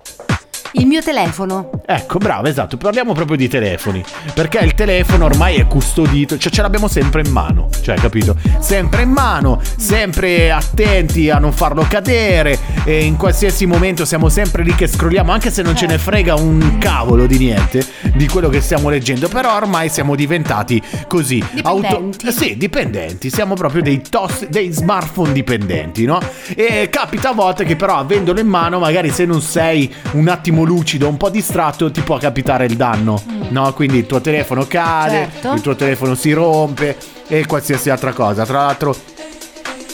Il 0.78 0.88
mio 0.88 1.02
telefono. 1.02 1.70
Ecco, 1.86 2.18
bravo, 2.18 2.48
esatto. 2.48 2.76
Parliamo 2.76 3.14
proprio 3.14 3.38
di 3.38 3.48
telefoni. 3.48 4.04
Perché 4.34 4.58
il 4.60 4.74
telefono 4.74 5.24
ormai 5.24 5.56
è 5.56 5.68
custodito, 5.68 6.38
cioè 6.38 6.52
ce 6.52 6.62
l'abbiamo 6.62 6.90
sempre 6.90 7.22
in 7.22 7.32
mano. 7.32 7.70
Cioè, 7.82 7.96
capito? 7.96 8.36
Sempre 8.60 9.04
in 9.04 9.12
mano, 9.12 9.62
sempre 9.78 10.52
attenti 10.52 11.30
a 11.30 11.38
non 11.40 11.54
farlo 11.54 11.86
cadere. 11.88 12.60
E 12.84 13.06
in 13.06 13.16
qualsiasi 13.16 13.66
momento 13.66 14.04
siamo 14.04 14.28
sempre 14.28 14.64
lì 14.64 14.76
che 14.76 14.88
scrolliamo, 14.88 15.32
anche 15.32 15.50
se 15.50 15.62
non 15.62 15.78
ce 15.78 15.86
ne 15.86 15.98
frega 15.98 16.36
un 16.36 16.78
cavolo 16.78 17.26
di 17.26 17.38
niente 17.38 17.86
di 18.14 18.28
quello 18.28 18.50
che 18.50 18.60
stiamo 18.60 18.90
leggendo. 18.90 19.30
Però 19.30 19.56
ormai 19.56 19.88
siamo 19.88 20.14
diventati 20.14 20.82
così. 21.08 21.42
Dipendenti. 21.54 22.26
eh, 22.28 22.32
sì, 22.32 22.58
dipendenti. 22.58 23.30
Siamo 23.30 23.54
proprio 23.56 23.82
dei, 23.82 24.02
tos- 24.02 24.46
dei 24.50 24.72
smartphone 24.74 25.32
dipendenti, 25.32 26.04
no? 26.04 26.20
E 26.54 26.90
capita 26.92 27.30
a 27.30 27.34
volte 27.34 27.64
che 27.64 27.78
però 27.78 27.96
avendolo 28.00 28.42
in 28.42 28.48
mano, 28.48 28.80
magari 28.80 29.10
se 29.10 29.24
non 29.24 29.42
sei 29.42 29.94
un 30.12 30.28
attimo 30.28 30.64
lucido, 30.66 31.08
un 31.08 31.18
po' 31.18 31.30
distratto, 31.30 31.90
ti 31.92 32.02
può 32.02 32.18
capitare 32.18 32.66
il 32.66 32.76
danno, 32.76 33.22
no? 33.50 33.72
Quindi 33.74 34.00
il 34.00 34.06
tuo 34.06 34.20
telefono 34.22 34.66
cade, 34.68 35.30
Certo. 35.32 35.54
il 35.54 35.62
tuo 35.62 35.76
telefono 35.76 36.16
si 36.16 36.34
rompe 36.34 36.98
e 37.28 37.46
qualsiasi 37.46 37.90
altra 37.90 38.12
cosa. 38.14 38.46
Tra 38.46 38.64
l'altro 38.66 38.96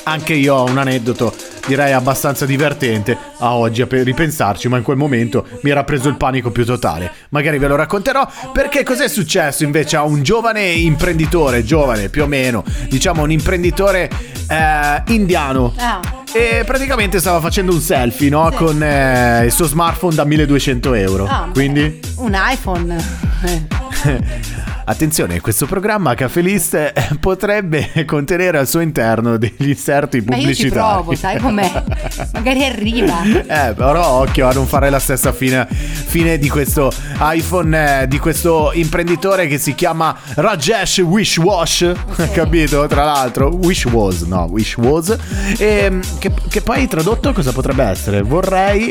anche 0.03 0.33
io 0.33 0.55
ho 0.55 0.63
un 0.65 0.77
aneddoto, 0.77 1.33
direi 1.65 1.93
abbastanza 1.93 2.45
divertente 2.45 3.17
a 3.39 3.55
oggi 3.55 3.81
a 3.81 3.87
pe- 3.87 4.03
ripensarci, 4.03 4.67
ma 4.67 4.77
in 4.77 4.83
quel 4.83 4.97
momento 4.97 5.45
mi 5.61 5.69
era 5.69 5.83
preso 5.83 6.09
il 6.09 6.17
panico 6.17 6.51
più 6.51 6.65
totale. 6.65 7.11
Magari 7.29 7.57
ve 7.57 7.67
lo 7.67 7.75
racconterò 7.75 8.27
perché 8.51 8.83
cos'è 8.83 9.07
successo 9.07 9.63
invece 9.63 9.95
a 9.97 10.03
un 10.03 10.23
giovane 10.23 10.63
imprenditore, 10.63 11.63
giovane 11.63 12.09
più 12.09 12.23
o 12.23 12.27
meno, 12.27 12.63
diciamo 12.89 13.23
un 13.23 13.31
imprenditore 13.31 14.09
eh, 14.49 15.03
indiano. 15.13 15.73
Ah. 15.77 15.99
E 16.33 16.63
praticamente 16.65 17.19
stava 17.19 17.41
facendo 17.41 17.73
un 17.73 17.81
selfie, 17.81 18.29
no? 18.29 18.49
Con 18.55 18.81
eh, 18.81 19.43
il 19.45 19.51
suo 19.51 19.65
smartphone 19.65 20.15
da 20.15 20.23
1200 20.23 20.93
euro. 20.93 21.25
Ah, 21.25 21.49
Quindi 21.51 21.99
Un 22.17 22.37
iPhone. 22.49 22.95
Attenzione, 24.83 25.39
questo 25.41 25.67
programma 25.67 26.15
Caffè 26.15 26.41
List 26.41 26.73
eh, 26.73 26.93
potrebbe 27.19 28.03
contenere 28.05 28.57
al 28.57 28.67
suo 28.67 28.79
interno 28.79 29.37
degli 29.37 29.69
inserti 29.69 30.21
Ma 30.25 30.35
io 30.35 30.41
pubblicitari. 30.41 30.93
provo, 30.93 31.15
sai 31.15 31.37
com'è? 31.39 31.83
Magari 32.33 32.65
arriva. 32.65 33.21
Eh, 33.23 33.73
però 33.73 34.19
occhio 34.21 34.47
a 34.47 34.53
non 34.53 34.65
fare 34.65 34.89
la 34.89 34.99
stessa 34.99 35.31
fine, 35.31 35.67
fine 35.69 36.37
di 36.37 36.49
questo 36.49 36.91
iPhone, 37.19 38.01
eh, 38.01 38.07
di 38.07 38.17
questo 38.17 38.71
imprenditore 38.73 39.47
che 39.47 39.57
si 39.59 39.75
chiama 39.75 40.17
Rajesh 40.35 40.97
Wishwash, 40.99 41.91
capito? 42.33 42.87
Tra 42.87 43.03
l'altro, 43.03 43.49
Wishwas, 43.49 44.21
no, 44.21 44.47
Wishwas. 44.49 45.15
E, 45.57 45.99
che, 46.17 46.31
che 46.49 46.61
poi 46.61 46.87
tradotto 46.87 47.31
cosa 47.33 47.51
potrebbe 47.51 47.83
essere? 47.83 48.21
Vorrei... 48.21 48.89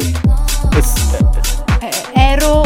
Eh, 1.81 1.91
ero 2.15 2.63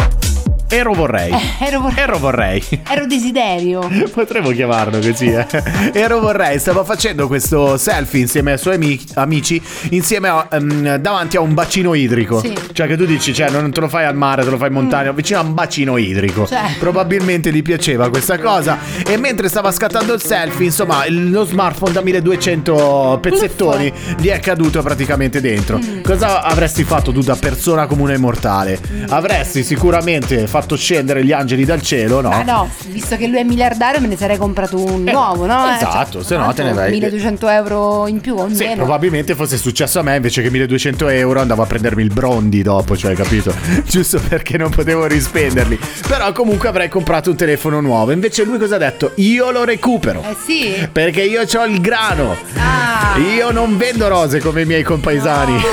ero 0.69 0.93
vorrei. 0.93 1.33
Ero, 1.61 1.81
vor- 1.81 1.93
Ero 1.97 2.19
vorrei. 2.19 2.63
ero 2.89 3.07
desiderio. 3.07 3.89
Potremmo 4.13 4.51
chiamarlo 4.51 4.99
così, 4.99 5.27
eh. 5.27 5.47
Ero 5.93 6.21
vorrei, 6.21 6.59
stava 6.59 6.85
facendo 6.85 7.27
questo 7.27 7.77
selfie 7.77 8.21
insieme 8.21 8.53
ai 8.53 8.59
suoi 8.59 8.75
ami- 8.75 9.01
amici, 9.15 9.61
insieme 9.91 10.29
a, 10.29 10.49
ehm, 10.51 10.97
davanti 10.97 11.37
a 11.37 11.41
un 11.41 11.55
bacino 11.55 11.95
idrico. 11.95 12.41
Sì. 12.41 12.57
Cioè 12.73 12.87
che 12.87 12.97
tu 12.97 13.05
dici, 13.05 13.33
cioè 13.33 13.51
non 13.51 13.71
te 13.71 13.81
lo 13.81 13.89
fai 13.89 14.05
al 14.05 14.17
mare, 14.17 14.43
te 14.45 14.51
lo 14.51 14.57
fai 14.57 14.69
in 14.69 14.75
montagna, 14.75 15.13
vicino 15.13 15.39
a 15.39 15.43
un 15.43 15.55
bacino 15.55 15.97
idrico. 15.97 16.47
Cioè. 16.47 16.75
Probabilmente 16.79 17.53
gli 17.53 17.63
piaceva 17.63 18.09
questa 18.09 18.39
cosa. 18.39 18.79
E 19.07 19.17
mentre 19.17 19.49
stava 19.49 19.71
scattando 19.71 20.13
il 20.13 20.21
selfie, 20.23 20.67
insomma, 20.67 21.05
lo 21.09 21.45
smartphone 21.45 21.93
da 21.93 22.01
1200 22.03 23.19
pezzettoni 23.21 23.93
gli 24.19 24.29
è 24.29 24.41
caduto 24.41 24.83
praticamente 24.83 25.41
dentro. 25.41 25.79
Cosa 26.03 26.43
avresti 26.43 26.85
fatto 26.85 27.13
tu 27.13 27.21
da 27.21 27.37
persona 27.37 27.87
comune 27.87 28.15
e 28.15 28.19
mortale? 28.19 28.79
Avresti 29.09 29.63
sicuramente 29.63 30.47
fatto 30.61 30.77
scendere 30.77 31.25
gli 31.25 31.33
angeli 31.33 31.65
dal 31.65 31.83
cielo, 31.83 32.21
no? 32.21 32.29
Ma 32.29 32.43
no, 32.43 32.71
visto 32.87 33.17
che 33.17 33.27
lui 33.27 33.39
è 33.39 33.43
miliardario 33.43 34.01
me 34.01 34.07
ne 34.07 34.17
sarei 34.17 34.37
comprato 34.37 34.79
un 34.79 35.09
Eh, 35.09 35.11
nuovo, 35.11 35.47
no? 35.47 35.69
Esatto, 35.75 36.23
se 36.23 36.37
no 36.37 36.43
tanto 36.45 36.57
te 36.57 36.63
ne 36.63 36.73
vai- 36.73 36.91
1200 36.93 37.49
euro 37.49 38.07
in 38.07 38.21
più 38.21 38.37
o 38.37 38.49
Sì, 38.53 38.63
meno. 38.65 38.77
probabilmente 38.77 39.35
fosse 39.35 39.57
successo 39.57 39.99
a 39.99 40.03
me 40.03 40.15
invece 40.15 40.43
che 40.43 40.51
1200 40.51 41.09
euro 41.09 41.41
andavo 41.41 41.63
a 41.63 41.67
prendermi 41.67 42.03
il 42.03 42.13
brondi 42.13 42.63
dopo, 42.63 42.97
cioè 42.97 43.15
capito? 43.15 43.53
Giusto 43.85 44.21
perché 44.29 44.57
non 44.57 44.71
potevo 44.71 45.07
rispenderli. 45.07 45.79
Però 46.07 46.31
comunque 46.33 46.69
avrei 46.69 46.89
comprato 46.89 47.31
un 47.31 47.37
telefono 47.37 47.81
nuovo. 47.81 48.13
Invece 48.13 48.45
lui 48.45 48.59
cosa 48.59 48.77
ha 48.77 48.79
detto? 48.79 49.13
Io 49.17 49.51
lo 49.51 49.65
recupero. 49.65 50.23
Eh 50.23 50.37
sì. 50.45 50.89
Perché 50.93 51.23
io 51.23 51.43
ho 51.43 51.65
il 51.67 51.81
grano. 51.81 52.37
Ah. 52.57 53.17
Io 53.19 53.51
non 53.51 53.77
vendo 53.77 54.07
rose 54.09 54.39
come 54.41 54.63
i 54.63 54.67
miei 54.67 54.83
compaesani. 54.85 55.61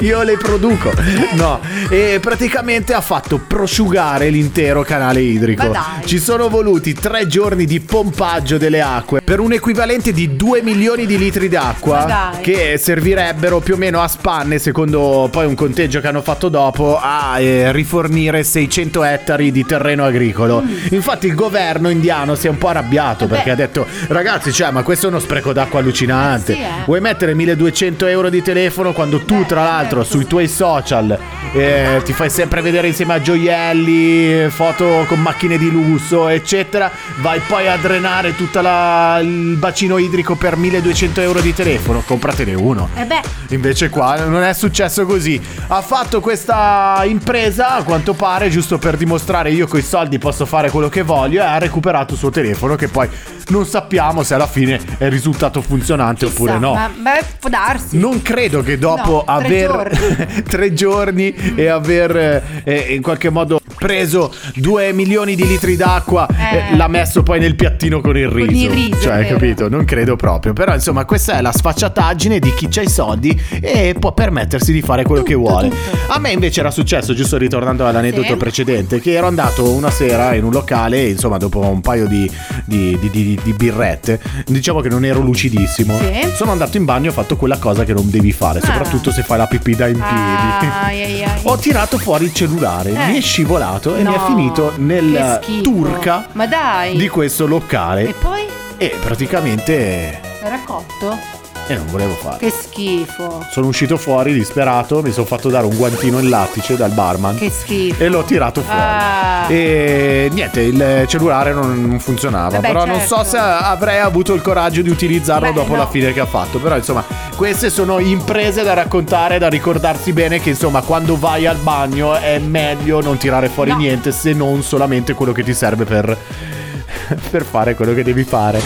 Io 0.00 0.22
le 0.22 0.36
produco. 0.36 0.92
No. 1.34 1.60
E 1.88 2.18
praticamente 2.20 2.75
ha 2.94 3.00
fatto 3.00 3.38
prosciugare 3.38 4.28
l'intero 4.28 4.82
canale 4.82 5.20
idrico. 5.20 5.72
Ci 6.04 6.18
sono 6.18 6.48
voluti 6.48 6.92
tre 6.94 7.26
giorni 7.26 7.64
di 7.64 7.80
pompaggio 7.80 8.58
delle 8.58 8.80
acque 8.80 9.20
per 9.22 9.40
un 9.40 9.52
equivalente 9.52 10.12
di 10.12 10.36
2 10.36 10.62
milioni 10.62 11.06
di 11.06 11.16
litri 11.18 11.48
d'acqua 11.48 12.32
che 12.40 12.76
servirebbero 12.78 13.60
più 13.60 13.74
o 13.74 13.76
meno 13.76 14.00
a 14.00 14.08
spanne, 14.08 14.58
secondo 14.58 15.28
poi 15.30 15.46
un 15.46 15.54
conteggio 15.54 16.00
che 16.00 16.06
hanno 16.08 16.22
fatto 16.22 16.48
dopo, 16.48 16.98
a 17.00 17.38
eh, 17.40 17.72
rifornire 17.72 18.42
600 18.44 19.04
ettari 19.04 19.50
di 19.52 19.64
terreno 19.64 20.04
agricolo. 20.04 20.62
Infatti 20.90 21.26
il 21.26 21.34
governo 21.34 21.88
indiano 21.88 22.34
si 22.34 22.46
è 22.46 22.50
un 22.50 22.58
po' 22.58 22.68
arrabbiato 22.68 23.24
Mm. 23.24 23.28
Beh. 23.28 23.34
perché 23.34 23.50
ha 23.50 23.54
detto 23.54 23.86
ragazzi, 24.08 24.52
cioè, 24.52 24.70
ma 24.70 24.82
questo 24.82 25.06
è 25.06 25.08
uno 25.10 25.18
spreco 25.18 25.52
d'acqua 25.52 25.80
allucinante. 25.80 26.52
Eh 26.52 26.56
sì, 26.56 26.60
eh. 26.62 26.68
Vuoi 26.86 27.00
mettere 27.00 27.34
1200 27.34 28.06
euro 28.06 28.28
di 28.30 28.42
telefono 28.42 28.92
quando 28.92 29.20
tu, 29.20 29.38
Beh, 29.38 29.46
tra 29.46 29.62
l'altro, 29.64 30.02
certo. 30.02 30.16
sui 30.16 30.26
tuoi 30.26 30.48
social 30.48 31.18
eh, 31.52 32.00
ti 32.04 32.12
fai 32.12 32.30
sempre 32.30 32.60
vedere 32.66 32.88
insieme 32.88 33.14
a 33.14 33.20
gioielli, 33.20 34.50
foto 34.50 35.04
con 35.06 35.20
macchine 35.20 35.56
di 35.56 35.70
lusso, 35.70 36.26
eccetera. 36.26 36.90
Vai 37.20 37.38
poi 37.46 37.68
a 37.68 37.76
drenare 37.76 38.34
tutto 38.34 38.58
il 38.58 39.54
bacino 39.56 39.98
idrico 39.98 40.34
per 40.34 40.56
1200 40.56 41.20
euro 41.20 41.40
di 41.40 41.54
telefono. 41.54 42.02
Compratene 42.04 42.54
uno. 42.54 42.88
Eh 42.96 43.04
beh, 43.04 43.20
Invece 43.50 43.88
qua 43.88 44.16
non 44.24 44.42
è 44.42 44.52
successo 44.52 45.06
così. 45.06 45.40
Ha 45.68 45.80
fatto 45.80 46.20
questa 46.20 47.02
impresa, 47.04 47.76
a 47.76 47.82
quanto 47.84 48.14
pare, 48.14 48.48
giusto 48.48 48.78
per 48.78 48.96
dimostrare 48.96 49.52
io 49.52 49.68
coi 49.68 49.82
soldi 49.82 50.18
posso 50.18 50.44
fare 50.44 50.68
quello 50.70 50.88
che 50.88 51.02
voglio 51.02 51.42
e 51.42 51.44
ha 51.44 51.58
recuperato 51.58 52.14
il 52.14 52.18
suo 52.18 52.30
telefono 52.30 52.74
che 52.74 52.88
poi 52.88 53.08
non 53.48 53.64
sappiamo 53.64 54.24
se 54.24 54.34
alla 54.34 54.48
fine 54.48 54.80
è 54.98 55.08
risultato 55.08 55.62
funzionante 55.62 56.24
oppure 56.24 56.54
chissà, 56.54 56.66
no. 56.66 56.74
Ma, 56.74 56.90
ma 57.00 57.12
può 57.38 57.48
darsi. 57.48 57.96
Non 57.96 58.20
credo 58.22 58.62
che 58.62 58.76
dopo 58.76 59.24
No, 59.26 59.38
tre 59.38 59.46
aver 59.46 59.90
giorni. 59.96 60.42
tre 60.42 60.72
giorni 60.72 61.34
e 61.54 61.68
aver 61.68 62.55
eh, 62.64 62.94
in 62.94 63.02
qualche 63.02 63.30
modo 63.30 63.60
preso 63.78 64.32
due 64.54 64.92
milioni 64.92 65.34
di 65.34 65.46
litri 65.46 65.76
d'acqua 65.76 66.26
Eh. 66.28 66.72
eh, 66.72 66.76
l'ha 66.76 66.88
messo 66.88 67.22
poi 67.22 67.38
nel 67.40 67.54
piattino 67.54 68.00
con 68.00 68.16
il 68.16 68.28
riso. 68.28 68.50
il 68.50 68.70
riso, 68.70 69.00
cioè, 69.00 69.26
capito? 69.26 69.68
Non 69.68 69.84
credo 69.84 70.16
proprio. 70.16 70.52
Però, 70.52 70.72
insomma, 70.74 71.04
questa 71.04 71.38
è 71.38 71.40
la 71.40 71.52
sfacciataggine 71.52 72.38
di 72.38 72.52
chi 72.54 72.68
ha 72.78 72.82
i 72.82 72.88
soldi 72.88 73.38
e 73.60 73.94
può 73.98 74.12
permettersi 74.12 74.72
di 74.72 74.82
fare 74.82 75.04
quello 75.04 75.22
che 75.22 75.34
vuole. 75.34 75.70
A 76.08 76.18
me 76.18 76.30
invece 76.30 76.60
era 76.60 76.70
successo, 76.70 77.14
giusto 77.14 77.36
ritornando 77.36 77.86
all'aneddoto 77.86 78.28
Sì. 78.32 78.36
precedente, 78.36 79.00
che 79.00 79.12
ero 79.12 79.26
andato 79.26 79.70
una 79.72 79.90
sera 79.90 80.34
in 80.34 80.44
un 80.44 80.52
locale, 80.52 81.08
insomma, 81.08 81.36
dopo 81.38 81.60
un 81.60 81.80
paio 81.80 82.06
di, 82.06 82.30
di- 82.64 82.98
di- 83.00 83.38
di- 83.42 83.52
birrette, 83.52 84.20
diciamo 84.46 84.80
che 84.80 84.88
non 84.88 85.04
ero 85.04 85.20
lucidissimo. 85.20 85.96
Sì. 85.98 86.30
Sono 86.34 86.52
andato 86.52 86.76
in 86.76 86.84
bagno 86.84 87.06
e 87.06 87.08
ho 87.08 87.12
fatto 87.12 87.36
quella 87.36 87.58
cosa 87.58 87.84
che 87.84 87.92
non 87.92 88.10
devi 88.10 88.32
fare, 88.32 88.60
Ah. 88.60 88.66
soprattutto 88.66 89.10
se 89.10 89.22
fai 89.22 89.38
la 89.38 89.46
pipì 89.46 89.74
da 89.74 89.86
in 89.88 89.94
piedi. 89.94 90.66
Ah, 90.66 90.84
ai, 90.84 91.02
ai. 91.22 91.24
Ho 91.44 91.56
tirato 91.56 91.98
fuori 91.98 92.24
il 92.24 92.32
cellulare, 92.32 92.90
Eh. 92.90 93.06
mi 93.12 93.18
è 93.18 93.20
scivolato 93.20 93.64
e 93.96 94.02
No, 94.02 94.10
mi 94.10 94.16
è 94.16 94.20
finito 94.20 94.72
nel 94.76 95.40
turca 95.62 96.26
Ma 96.32 96.46
dai. 96.46 96.96
di 96.96 97.08
questo 97.08 97.46
locale 97.46 98.08
E 98.08 98.12
poi? 98.12 98.44
e 98.76 98.94
praticamente 99.00 100.20
Era 100.42 100.60
cotto? 100.64 101.35
E 101.68 101.74
non 101.74 101.86
volevo 101.86 102.14
fare. 102.14 102.38
Che 102.38 102.50
schifo. 102.50 103.44
Sono 103.50 103.66
uscito 103.66 103.96
fuori 103.96 104.32
disperato, 104.32 105.02
mi 105.02 105.10
sono 105.12 105.26
fatto 105.26 105.48
dare 105.48 105.66
un 105.66 105.76
guantino 105.76 106.18
in 106.18 106.28
lattice 106.28 106.76
dal 106.76 106.90
barman 106.92 107.36
Che 107.36 107.50
schifo. 107.50 108.02
e 108.02 108.08
l'ho 108.08 108.22
tirato 108.24 108.60
fuori. 108.62 108.78
Ah. 108.80 109.46
E 109.50 110.28
niente, 110.32 110.60
il 110.60 111.04
cellulare 111.06 111.52
non, 111.52 111.98
funzionava. 112.00 112.50
Vabbè, 112.56 112.66
però 112.66 112.84
non 112.84 113.00
so 113.00 113.16
certo. 113.16 113.30
se 113.30 113.38
avrei 113.38 113.98
avuto 114.00 114.32
il 114.34 114.42
coraggio 114.42 114.82
di 114.82 114.90
utilizzarlo 114.90 115.48
Beh, 115.48 115.54
dopo 115.54 115.72
no. 115.72 115.78
la 115.78 115.86
fine 115.88 116.12
che 116.12 116.20
ha 116.20 116.26
fatto. 116.26 116.58
Però 116.58 116.76
insomma, 116.76 117.04
queste 117.36 117.70
sono 117.70 117.98
imprese 117.98 118.62
da 118.62 118.74
raccontare, 118.74 119.38
da 119.38 119.48
ricordarsi 119.48 120.12
bene 120.12 120.40
che 120.40 120.50
insomma 120.50 120.80
quando 120.82 121.18
vai 121.18 121.46
al 121.46 121.56
bagno 121.56 122.14
è 122.14 122.38
meglio 122.38 123.00
non 123.00 123.16
tirare 123.16 123.48
fuori 123.48 123.70
No. 123.70 123.76
niente 123.78 124.12
se 124.12 124.32
non 124.32 124.62
solamente 124.62 125.14
quello 125.14 125.32
che 125.32 125.42
ti 125.42 125.52
serve 125.52 125.84
per, 125.84 126.16
per 127.30 127.44
fare 127.44 127.74
quello 127.74 127.92
che 127.94 128.02
devi 128.04 128.22
fare. 128.24 128.60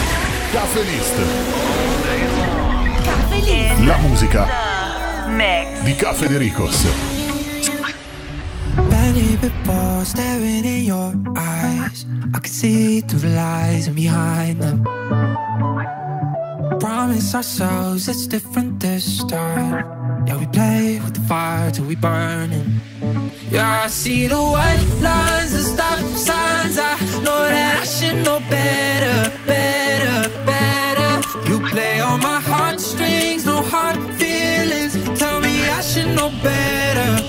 Cafelist. 0.51 1.60
La 3.83 3.97
musica 3.97 4.47
Mix. 5.27 5.81
di 5.81 5.95
Cafe 5.95 6.27
De 6.27 6.37
Ricos. 6.37 6.85
Many 8.89 9.37
people 9.37 10.05
staring 10.05 10.63
in 10.63 10.83
your 10.83 11.13
eyes. 11.35 12.05
I 12.33 12.39
can 12.39 12.51
see 12.51 13.01
through 13.01 13.21
the 13.21 13.35
lies 13.35 13.89
behind 13.89 14.61
them. 14.61 14.83
Promise 16.79 17.33
ourselves 17.35 18.07
it's 18.07 18.27
different 18.27 18.79
this 18.79 19.23
time. 19.25 19.83
Yeah, 20.27 20.37
we 20.37 20.45
play 20.47 20.99
with 20.99 21.15
the 21.15 21.21
fire 21.21 21.71
till 21.71 21.85
we 21.85 21.95
burn 21.95 22.51
it. 22.51 22.67
Yeah, 23.49 23.83
I 23.85 23.87
see 23.87 24.27
the 24.27 24.37
white 24.37 24.85
lines, 25.01 25.53
the 25.53 25.63
stop 25.63 25.99
signs. 26.15 26.77
I 26.77 26.95
know 27.23 27.49
that 27.49 27.81
I 27.81 27.85
should 27.85 28.23
know 28.23 28.39
better, 28.47 29.29
better, 29.29 29.40
know 36.21 36.29
better, 36.43 36.43
better, 36.43 37.20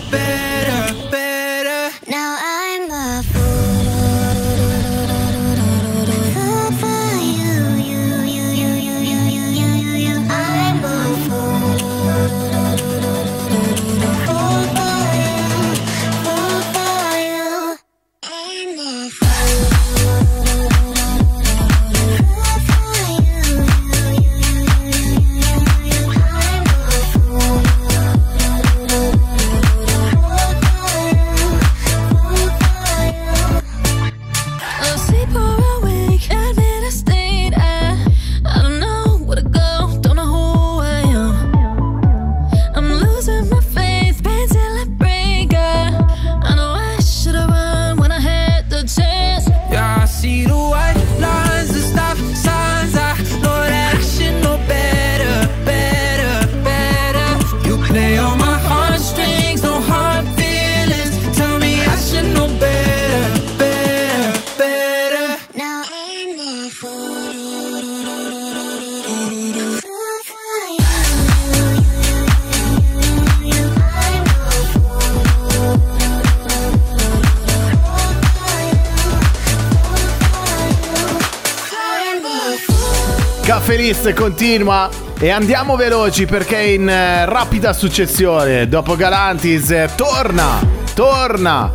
Caffè 83.92 84.08
List 84.08 84.14
continua 84.14 84.88
e 85.18 85.28
andiamo 85.28 85.76
veloci 85.76 86.24
perché 86.24 86.62
in 86.62 86.88
eh, 86.88 87.26
rapida 87.26 87.74
successione, 87.74 88.66
dopo 88.66 88.96
Galantis, 88.96 89.70
eh, 89.70 89.90
torna, 89.94 90.58
torna. 90.94 91.70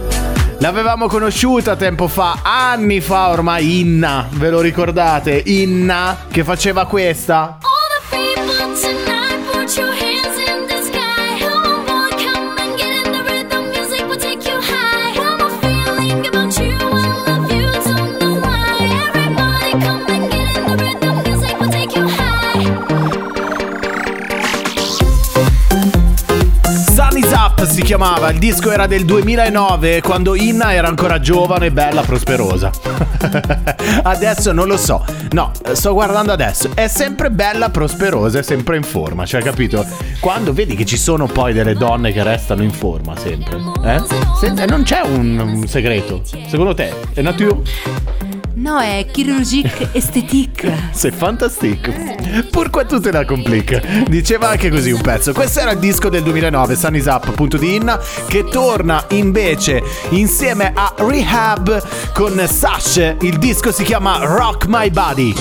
L'avevamo 0.57 1.07
conosciuta 1.07 1.75
tempo 1.75 2.07
fa, 2.07 2.39
anni 2.41 3.01
fa 3.01 3.29
ormai, 3.29 3.81
Inna, 3.81 4.27
ve 4.31 4.49
lo 4.49 4.61
ricordate? 4.61 5.43
Inna 5.45 6.17
che 6.31 6.43
faceva 6.43 6.87
questa? 6.87 7.59
Si 27.77 27.83
chiamava, 27.83 28.31
il 28.31 28.39
disco 28.39 28.71
era 28.71 28.87
del 28.87 29.05
2009 29.05 30.01
quando 30.01 30.33
Inna 30.33 30.73
era 30.73 30.87
ancora 30.87 31.19
giovane, 31.19 31.69
bella, 31.69 32.01
prosperosa. 32.01 32.71
adesso 34.01 34.51
non 34.51 34.65
lo 34.65 34.77
so, 34.77 35.05
no, 35.33 35.51
sto 35.73 35.93
guardando 35.93 36.31
adesso, 36.31 36.71
è 36.73 36.87
sempre 36.87 37.29
bella, 37.29 37.69
prosperosa, 37.69 38.39
è 38.39 38.41
sempre 38.41 38.77
in 38.77 38.83
forma, 38.83 39.27
cioè 39.27 39.43
capito? 39.43 39.85
Quando 40.19 40.53
vedi 40.53 40.75
che 40.75 40.85
ci 40.85 40.97
sono 40.97 41.27
poi 41.27 41.53
delle 41.53 41.75
donne 41.75 42.11
che 42.11 42.23
restano 42.23 42.63
in 42.63 42.71
forma 42.71 43.15
sempre, 43.15 43.59
eh? 43.83 44.01
Se- 44.39 44.65
non 44.65 44.81
c'è 44.81 45.01
un, 45.01 45.37
un 45.37 45.67
segreto, 45.67 46.23
secondo 46.47 46.73
te? 46.73 46.91
È 47.13 47.21
nature? 47.21 48.16
No, 48.59 48.79
è 48.79 49.05
chirurgique 49.11 49.89
esthétique. 49.91 50.67
C'est 50.91 51.13
fantastique. 51.13 51.91
Pourquoi 52.51 52.87
tu 52.87 52.99
te 52.99 53.11
la 53.11 53.23
complique? 53.23 53.79
Diceva 54.09 54.49
anche 54.49 54.71
così 54.71 54.89
un 54.89 54.99
pezzo. 54.99 55.31
Questo 55.31 55.59
era 55.59 55.71
il 55.71 55.77
disco 55.77 56.09
del 56.09 56.23
2009, 56.23 56.75
Sun 56.75 56.95
is 56.95 57.05
Up, 57.05 57.27
appunto 57.27 57.57
di 57.57 57.75
Inna, 57.75 57.99
che 58.27 58.45
torna 58.45 59.05
invece 59.09 59.83
insieme 60.09 60.71
a 60.73 60.91
Rehab 60.97 62.11
con 62.13 62.43
Sash. 62.47 63.17
Il 63.21 63.37
disco 63.37 63.71
si 63.71 63.83
chiama 63.83 64.17
Rock 64.23 64.65
My 64.65 64.89
Body. 64.89 65.35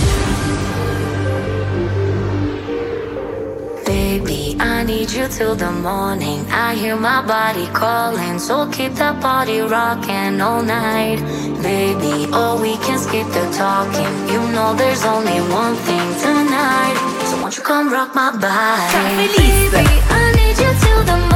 Baby, 3.86 4.56
I 4.60 4.84
need 4.84 5.10
you 5.12 5.26
till 5.28 5.54
the 5.56 5.70
morning. 5.70 6.44
I 6.50 6.74
hear 6.74 6.96
my 6.96 7.22
body 7.24 7.66
calling, 7.72 8.38
so 8.38 8.68
keep 8.68 8.92
that 8.96 9.20
body 9.20 9.60
rocking 9.60 10.38
all 10.42 10.62
night. 10.62 11.22
Baby, 11.66 12.30
oh, 12.32 12.62
we 12.62 12.76
can 12.76 12.96
skip 12.96 13.26
the 13.26 13.44
talking. 13.50 14.12
You 14.32 14.38
know 14.54 14.72
there's 14.76 15.04
only 15.04 15.40
one 15.52 15.74
thing 15.74 16.06
tonight. 16.22 16.94
So 17.28 17.42
won't 17.42 17.56
you 17.56 17.64
come 17.64 17.92
rock 17.92 18.14
my 18.14 18.30
body? 18.30 19.26
Baby, 19.34 19.84
I 20.08 20.32
need 20.38 20.56
you 20.62 20.72
till 20.84 21.02
the 21.02 21.16
morning. 21.16 21.35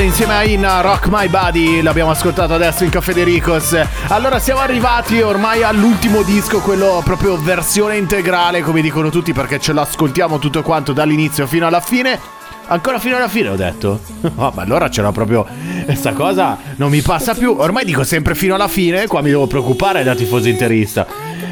insieme 0.00 0.34
a 0.34 0.44
Inna, 0.44 0.80
Rock 0.80 1.08
My 1.10 1.28
Body, 1.28 1.82
l'abbiamo 1.82 2.10
ascoltato 2.10 2.54
adesso 2.54 2.84
in 2.84 2.90
Caffè 2.90 3.12
De. 3.12 3.42
Allora 4.08 4.38
siamo 4.38 4.60
arrivati 4.60 5.20
ormai 5.20 5.62
all'ultimo 5.62 6.22
disco, 6.22 6.60
quello 6.60 7.02
proprio 7.04 7.36
versione 7.36 7.96
integrale, 7.96 8.62
come 8.62 8.80
dicono 8.80 9.10
tutti, 9.10 9.32
perché 9.32 9.58
ce 9.58 9.72
l'ascoltiamo 9.72 10.38
tutto 10.38 10.62
quanto 10.62 10.92
dall'inizio 10.92 11.46
fino 11.46 11.66
alla 11.66 11.80
fine. 11.80 12.18
Ancora 12.68 12.98
fino 12.98 13.16
alla 13.16 13.28
fine 13.28 13.48
ho 13.48 13.56
detto. 13.56 14.00
Oh, 14.36 14.52
ma 14.54 14.62
allora 14.62 14.88
c'era 14.88 15.12
proprio. 15.12 15.46
Questa 15.84 16.12
cosa 16.12 16.56
non 16.76 16.90
mi 16.90 17.02
passa 17.02 17.34
più. 17.34 17.54
Ormai 17.58 17.84
dico 17.84 18.04
sempre 18.04 18.34
fino 18.34 18.54
alla 18.54 18.68
fine. 18.68 19.06
Qua 19.06 19.20
mi 19.20 19.28
devo 19.28 19.46
preoccupare 19.46 20.02
da 20.02 20.14
tifoso 20.14 20.48
interista. 20.48 21.06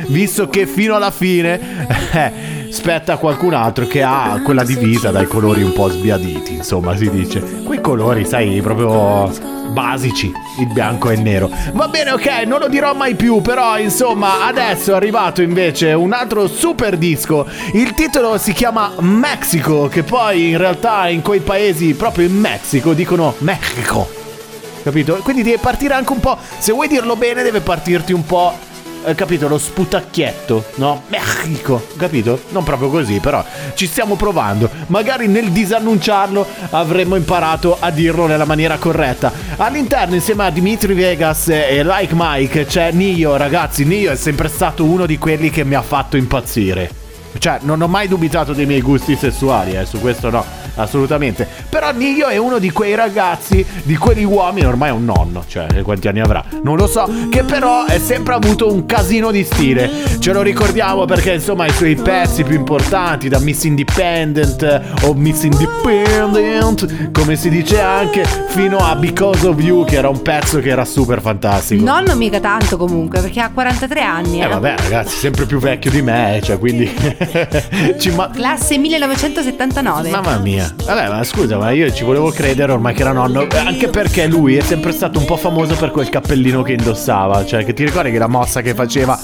Visto 0.07 0.49
che 0.49 0.66
fino 0.66 0.95
alla 0.95 1.11
fine. 1.11 1.61
eh, 2.12 2.68
spetta 2.70 3.16
qualcun 3.16 3.55
altro 3.55 3.86
che 3.86 4.03
ha 4.03 4.41
quella 4.43 4.64
divisa 4.64 5.11
dai 5.11 5.26
colori 5.26 5.62
un 5.62 5.72
po' 5.72 5.91
sbiaditi. 5.91 6.55
Insomma, 6.55 6.97
si 6.97 7.11
dice. 7.11 7.60
Colori, 7.81 8.24
sai, 8.24 8.61
proprio 8.61 9.31
basici, 9.70 10.33
il 10.59 10.72
bianco 10.72 11.11
e 11.11 11.14
il 11.14 11.20
nero. 11.20 11.51
Va 11.72 11.89
bene, 11.89 12.12
ok, 12.12 12.45
non 12.47 12.61
lo 12.61 12.68
dirò 12.68 12.95
mai 12.95 13.14
più, 13.14 13.41
però 13.41 13.78
insomma, 13.78 14.47
adesso 14.47 14.93
è 14.93 14.95
arrivato 14.95 15.43
invece 15.43 15.93
un 15.93 16.12
altro 16.12 16.47
super 16.47 16.97
disco. 16.97 17.47
Il 17.72 17.95
titolo 17.95 18.39
si 18.39 18.53
chiama 18.53 18.93
Mexico, 18.99 19.89
che 19.89 20.03
poi 20.03 20.51
in 20.51 20.59
realtà 20.59 21.09
in 21.09 21.22
quei 21.22 21.41
paesi, 21.41 21.95
proprio 21.95 22.26
in 22.26 22.39
Messico, 22.39 22.93
dicono 22.93 23.35
Mexico. 23.39 24.09
Capito? 24.83 25.16
Quindi 25.22 25.43
deve 25.43 25.59
partire 25.59 25.95
anche 25.95 26.12
un 26.12 26.20
po', 26.20 26.39
se 26.59 26.72
vuoi 26.72 26.89
dirlo 26.89 27.16
bene, 27.16 27.43
deve 27.43 27.61
partirti 27.61 28.12
un 28.12 28.24
po' 28.24 28.68
eh, 29.05 29.15
capito? 29.15 29.49
Lo 29.49 29.59
sputacchietto, 29.59 30.65
no? 30.77 31.05
Mexico, 31.09 31.87
capito? 31.97 32.41
Non 32.51 32.65
proprio 32.65 32.89
così, 32.91 33.19
però 33.21 33.45
ci 33.75 33.87
stiamo 33.87 34.17
provando. 34.17 34.69
Magari 34.89 35.27
nel 35.29 35.51
disannunciarlo 35.51 36.47
avremmo 36.71 37.17
imparato 37.17 37.77
a 37.79 37.91
dirlo 37.91 38.27
nella 38.27 38.45
maniera 38.45 38.77
corretta. 38.79 39.33
All'interno, 39.57 40.15
insieme 40.15 40.45
a 40.45 40.51
Dimitri 40.51 40.95
Vegas 40.95 41.49
e 41.49 41.83
Like 41.85 42.15
Mike, 42.17 42.67
c'è 42.67 42.93
Nio, 42.93 43.37
ragazzi. 43.37 43.85
Nio 43.85 44.13
è 44.13 44.17
sempre 44.17 44.49
stato 44.49 44.85
uno 44.85 45.07
di 45.07 45.19
quelli 45.19 45.51
che 45.51 45.65
mi 45.65 45.75
ha 45.75 45.83
fatto 45.83 46.17
impazzire. 46.17 47.00
Cioè, 47.39 47.59
non 47.62 47.81
ho 47.81 47.89
mai 47.89 48.09
dubitato 48.09 48.53
dei 48.53 48.66
miei 48.66 48.81
gusti 48.81 49.16
sessuali, 49.16 49.76
eh, 49.76 49.87
su 49.87 49.99
questo 50.01 50.31
no, 50.31 50.45
assolutamente. 50.76 51.47
Però 51.68 51.93
Nio 51.93 52.26
è 52.26 52.37
uno 52.37 52.59
di 52.59 52.70
quei 52.70 52.95
ragazzi, 52.95 53.64
di 53.83 53.97
quegli 53.97 54.24
uomini, 54.24 54.66
ormai 54.66 54.89
è 54.91 54.93
un 54.93 55.05
nonno, 55.05 55.45
cioè 55.47 55.83
quanti 55.83 56.09
anni 56.09 56.20
avrà? 56.20 56.45
Non 56.62 56.76
lo 56.76 56.87
so, 56.87 57.09
che 57.31 57.43
però 57.45 57.87
è 57.87 57.99
sempre 57.99 58.35
avuto 58.35 58.72
un 58.72 58.87
casino 58.87 59.31
di 59.31 59.45
stile. 59.45 59.91
Ce 60.18 60.33
lo 60.33 60.43
ricordiamo 60.43 61.05
perché 61.05 61.33
insomma 61.35 61.66
i 61.66 61.72
suoi 61.72 61.95
pezzi 61.97 62.43
più 62.45 62.57
importanti, 62.57 63.28
da 63.28 63.39
Miss 63.39 63.64
Independent 63.64 64.62
eh, 64.62 64.83
o 65.07 65.14
Miss 65.14 65.43
Independent, 65.45 67.11
come 67.12 67.37
si 67.37 67.49
dice 67.49 67.81
anche, 67.81 68.24
fino 68.49 68.78
a 68.78 68.95
Because 68.97 69.47
of 69.47 69.61
You, 69.61 69.85
che 69.85 69.97
era 69.97 70.09
un 70.09 70.22
pezzo 70.22 70.61
che 70.61 70.68
era 70.68 70.85
super 70.85 71.20
fantastico. 71.20 71.83
Nonno 71.85 72.14
mica 72.16 72.41
tanto 72.41 72.76
comunque, 72.76 73.20
perché 73.20 73.41
ha 73.41 73.51
43 73.51 74.01
anni. 74.03 74.43
Eh 74.43 74.47
vabbè 74.47 74.74
ragazzi, 74.78 75.16
sempre 75.16 75.47
più 75.47 75.59
vecchio 75.59 75.91
di 75.91 76.03
me, 76.03 76.37
eh, 76.37 76.43
cioè 76.43 76.59
quindi 76.59 76.91
ma- 78.14 78.31
Classe 78.31 78.79
1979. 78.79 80.11
Mamma 80.11 80.39
mia, 80.39 80.73
vabbè, 80.85 81.09
ma 81.09 81.23
scusa, 81.25 81.59
ma 81.59 81.71
io 81.71 81.93
ci 81.93 82.05
volevo 82.05 82.31
credere 82.31 82.73
ormai 82.73 82.95
che 82.95 83.03
era 83.03 83.12
nonno, 83.12 83.47
anche 83.64 83.89
perché 83.89 84.27
lui 84.27 84.57
è 84.57 84.62
sempre 84.62 84.93
stato 84.93 85.18
un 85.18 85.25
po' 85.25 85.37
famoso 85.37 85.75
per 85.77 85.91
quel 85.91 86.09
cappellino 86.09 86.62
che 86.62 86.73
indossava, 86.73 87.45
cioè 87.45 87.64
che 87.64 87.75
ti 87.75 87.85
ricordi 87.85 88.11
che 88.11 88.18
la 88.18 88.27
mossa 88.29 88.62
che 88.62 88.75
faceva? 88.75 89.18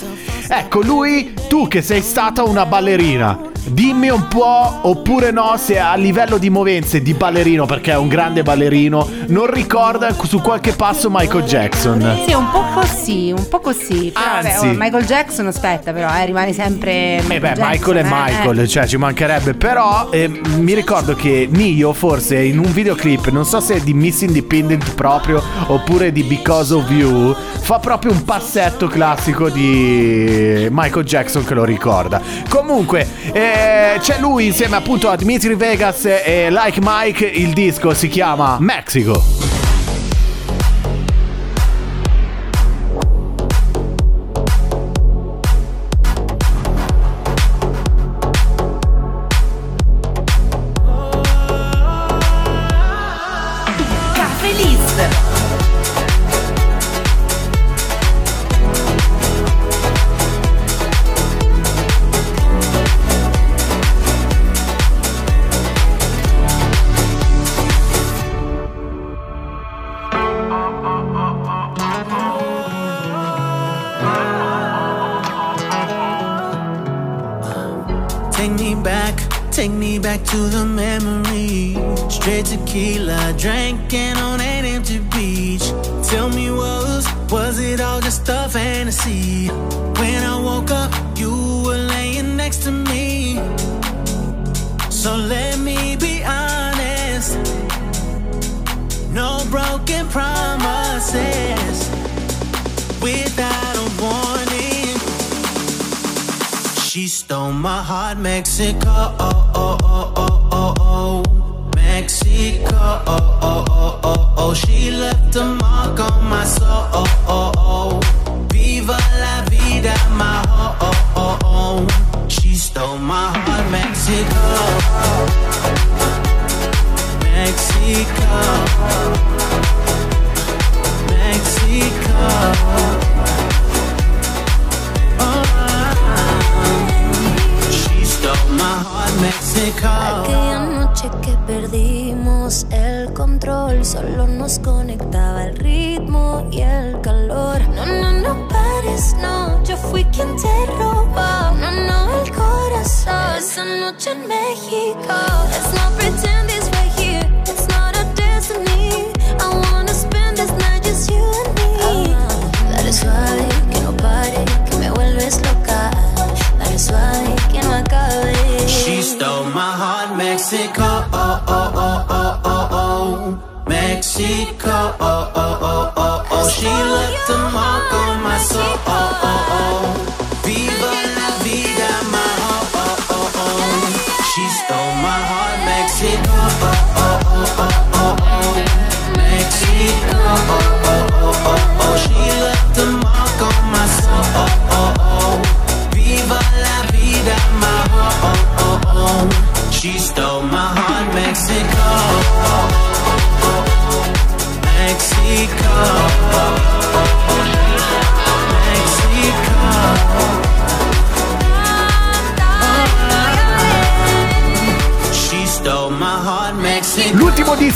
Ecco, 0.48 0.80
lui, 0.82 1.34
tu 1.48 1.66
che 1.68 1.82
sei 1.82 2.02
stata 2.02 2.42
una 2.44 2.66
ballerina, 2.66 3.38
dimmi 3.68 4.08
un 4.08 4.28
po' 4.28 4.78
oppure 4.82 5.30
no 5.30 5.54
se 5.56 5.78
a 5.78 5.94
livello 5.94 6.38
di 6.38 6.50
movenze 6.50 7.02
di 7.02 7.14
ballerino, 7.14 7.66
perché 7.66 7.92
è 7.92 7.96
un 7.96 8.08
grande 8.08 8.42
ballerino, 8.42 9.08
non 9.28 9.46
ricorda 9.50 10.14
su 10.24 10.40
qualche 10.40 10.72
passo 10.72 11.08
Michael 11.10 11.44
Jackson. 11.44 12.00
Sì, 12.26 12.32
un 12.32 12.50
po' 12.50 12.64
così, 12.74 13.32
un 13.36 13.48
po' 13.48 13.60
così. 13.60 14.10
Però, 14.12 14.24
vabbè, 14.24 14.50
Anzi- 14.50 14.66
oh, 14.68 14.74
Michael 14.76 15.04
Jackson, 15.04 15.46
aspetta, 15.46 15.92
però, 15.92 16.08
eh, 16.14 16.26
rimane 16.26 16.52
sempre. 16.52 17.18
Eh 17.18 17.22
beh, 17.38 17.38
Jackson, 17.38 17.68
Michael 17.68 17.96
è 17.96 18.00
eh, 18.00 18.08
Michael, 18.08 18.68
cioè 18.68 18.86
ci 18.86 18.96
mancherebbe. 18.96 19.54
Però 19.54 20.08
eh, 20.10 20.28
mi 20.28 20.74
ricordo 20.74 21.14
che 21.14 21.48
Nio 21.50 21.92
forse 21.92 22.42
in 22.42 22.58
un 22.58 22.72
videoclip, 22.72 23.28
non 23.28 23.44
so 23.44 23.60
se 23.60 23.76
è 23.76 23.80
di 23.80 23.94
Miss 23.94 24.20
Independent 24.20 24.94
proprio 24.94 25.42
oppure 25.66 26.12
di 26.12 26.22
Because 26.22 26.72
of 26.74 26.90
You, 26.90 27.34
fa 27.34 27.78
proprio 27.78 28.12
un 28.12 28.24
passetto 28.24 28.86
classico 28.86 29.48
di 29.48 30.68
Michael 30.70 31.04
Jackson 31.04 31.44
che 31.44 31.54
lo 31.54 31.64
ricorda. 31.64 32.20
Comunque, 32.48 33.06
eh, 33.32 33.55
c'è 34.00 34.18
lui 34.18 34.46
insieme 34.46 34.76
appunto 34.76 35.08
a 35.08 35.16
Dimitri 35.16 35.54
Vegas 35.54 36.04
e 36.04 36.48
Like 36.50 36.80
Mike, 36.82 37.26
il 37.26 37.52
disco 37.52 37.94
si 37.94 38.08
chiama 38.08 38.56
Mexico. 38.60 39.55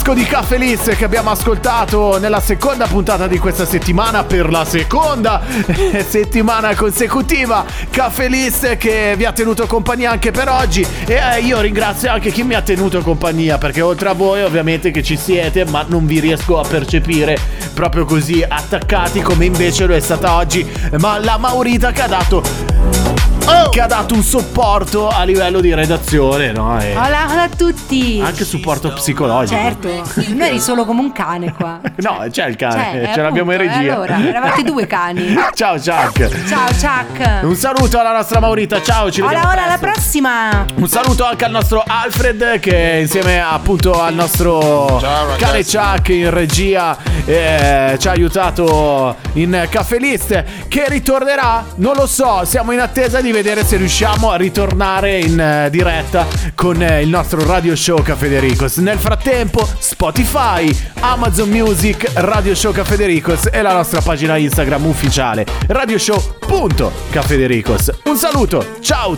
Disco 0.01 0.13
di 0.15 0.23
Caffè 0.23 0.57
List 0.57 0.95
che 0.95 1.05
abbiamo 1.05 1.29
ascoltato 1.29 2.17
nella 2.17 2.39
seconda 2.39 2.87
puntata 2.87 3.27
di 3.27 3.37
questa 3.37 3.67
settimana 3.67 4.23
per 4.23 4.49
la 4.49 4.65
seconda 4.65 5.43
settimana 6.07 6.73
consecutiva. 6.75 7.63
Caffè 7.87 8.27
List 8.27 8.77
che 8.77 9.13
vi 9.15 9.25
ha 9.25 9.31
tenuto 9.31 9.67
compagnia 9.67 10.09
anche 10.09 10.31
per 10.31 10.49
oggi. 10.49 10.83
E 11.05 11.13
eh, 11.13 11.41
io 11.41 11.61
ringrazio 11.61 12.09
anche 12.09 12.31
chi 12.31 12.41
mi 12.41 12.55
ha 12.55 12.61
tenuto 12.61 13.01
compagnia 13.01 13.59
perché 13.59 13.81
oltre 13.81 14.09
a 14.09 14.13
voi 14.13 14.41
ovviamente 14.41 14.89
che 14.89 15.03
ci 15.03 15.17
siete 15.17 15.65
ma 15.65 15.85
non 15.87 16.07
vi 16.07 16.19
riesco 16.19 16.59
a 16.59 16.67
percepire 16.67 17.37
proprio 17.75 18.03
così 18.03 18.43
attaccati 18.47 19.21
come 19.21 19.45
invece 19.45 19.85
lo 19.85 19.93
è 19.93 19.99
stata 19.99 20.35
oggi. 20.35 20.67
Ma 20.97 21.19
la 21.19 21.37
Maurita 21.37 21.91
che 21.91 22.01
ha 22.01 22.07
dato 22.07 23.10
Oh! 23.45 23.69
che 23.69 23.79
ha 23.81 23.87
dato 23.87 24.13
un 24.13 24.23
supporto 24.23 25.07
a 25.07 25.23
livello 25.23 25.61
di 25.61 25.73
redazione, 25.73 26.51
no? 26.51 26.79
E 26.79 26.93
Hola, 26.95 27.25
hola 27.29 27.43
a 27.43 27.49
tutti. 27.49 28.21
anche 28.23 28.43
supporto 28.43 28.91
psicologico. 28.93 29.59
Certo, 29.59 29.87
non 30.27 30.41
eri 30.41 30.59
solo 30.59 30.83
come 30.85 30.99
un 31.01 31.11
cane 31.11 31.53
qua. 31.53 31.79
No, 32.01 32.25
c'è 32.31 32.47
il 32.47 32.55
cane, 32.55 33.03
Cioè, 33.03 33.13
ce 33.13 33.21
l'abbiamo 33.21 33.51
in 33.53 33.59
appunto, 33.59 33.77
regia. 33.77 33.91
e 33.91 33.93
allora, 33.93 34.25
eravate 34.27 34.63
due 34.63 34.87
cani. 34.87 35.35
Ciao 35.53 35.75
Chuck. 35.75 36.47
Ciao, 36.47 36.67
Chuck. 36.67 37.43
Un 37.43 37.55
saluto 37.55 37.99
alla 37.99 38.11
nostra 38.11 38.39
Maurita, 38.39 38.81
ciao, 38.81 39.11
ci 39.11 39.21
Hola, 39.21 39.29
vediamo 39.31 39.51
hola, 39.51 39.63
alla 39.65 39.77
prossima. 39.77 40.65
Un 40.75 40.87
saluto 40.87 41.23
anche 41.25 41.45
al 41.45 41.51
nostro 41.51 41.83
Alfred 41.85 42.59
che 42.59 42.97
insieme 43.01 43.39
appunto 43.41 44.01
al 44.01 44.13
nostro 44.15 44.97
Ciao, 44.99 45.35
cane 45.37 45.63
Chuck 45.63 46.09
in 46.09 46.29
regia 46.31 46.97
eh, 47.25 47.95
ci 47.99 48.07
ha 48.07 48.11
aiutato 48.11 49.15
in 49.33 49.67
Caffè 49.69 49.97
List 49.99 50.43
che 50.67 50.85
ritornerà, 50.87 51.63
non 51.75 51.95
lo 51.95 52.07
so, 52.07 52.41
siamo 52.45 52.71
in 52.71 52.79
attesa 52.79 53.21
di 53.21 53.30
vedere 53.31 53.65
se 53.65 53.77
riusciamo 53.77 54.29
a 54.31 54.35
ritornare 54.35 55.19
in 55.19 55.39
eh, 55.39 55.69
diretta 55.69 56.25
con 56.55 56.81
eh, 56.81 57.01
il 57.01 57.09
nostro 57.09 57.45
radio 57.45 57.75
show 57.75 58.01
Cafedericos. 58.01 58.77
Nel 58.77 58.97
frattempo 58.97 59.69
Spotify, 59.77 60.75
Amazon 60.99 61.49
Music, 61.49 62.09
Radio 62.15 62.55
Show 62.55 62.71
Cafedericos 62.71 63.49
e 63.51 63.61
la 63.61 63.73
nostra 63.73 64.01
pagina 64.01 64.37
Instagram 64.37 64.85
ufficiale 64.85 65.45
radioshow.cafedericos. 65.67 67.91
Un 68.05 68.15
saluto, 68.15 68.77
ciao! 68.79 69.15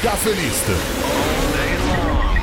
Caffè 0.00 0.30
List. 0.30 0.70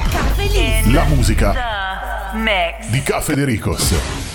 Caffè 0.09 0.47
List. 0.47 0.87
La 0.87 1.03
musica 1.03 2.31
Mix. 2.33 2.87
di 2.89 3.03
Caffè 3.03 3.33
De 3.33 3.45
Ricos. 3.45 4.30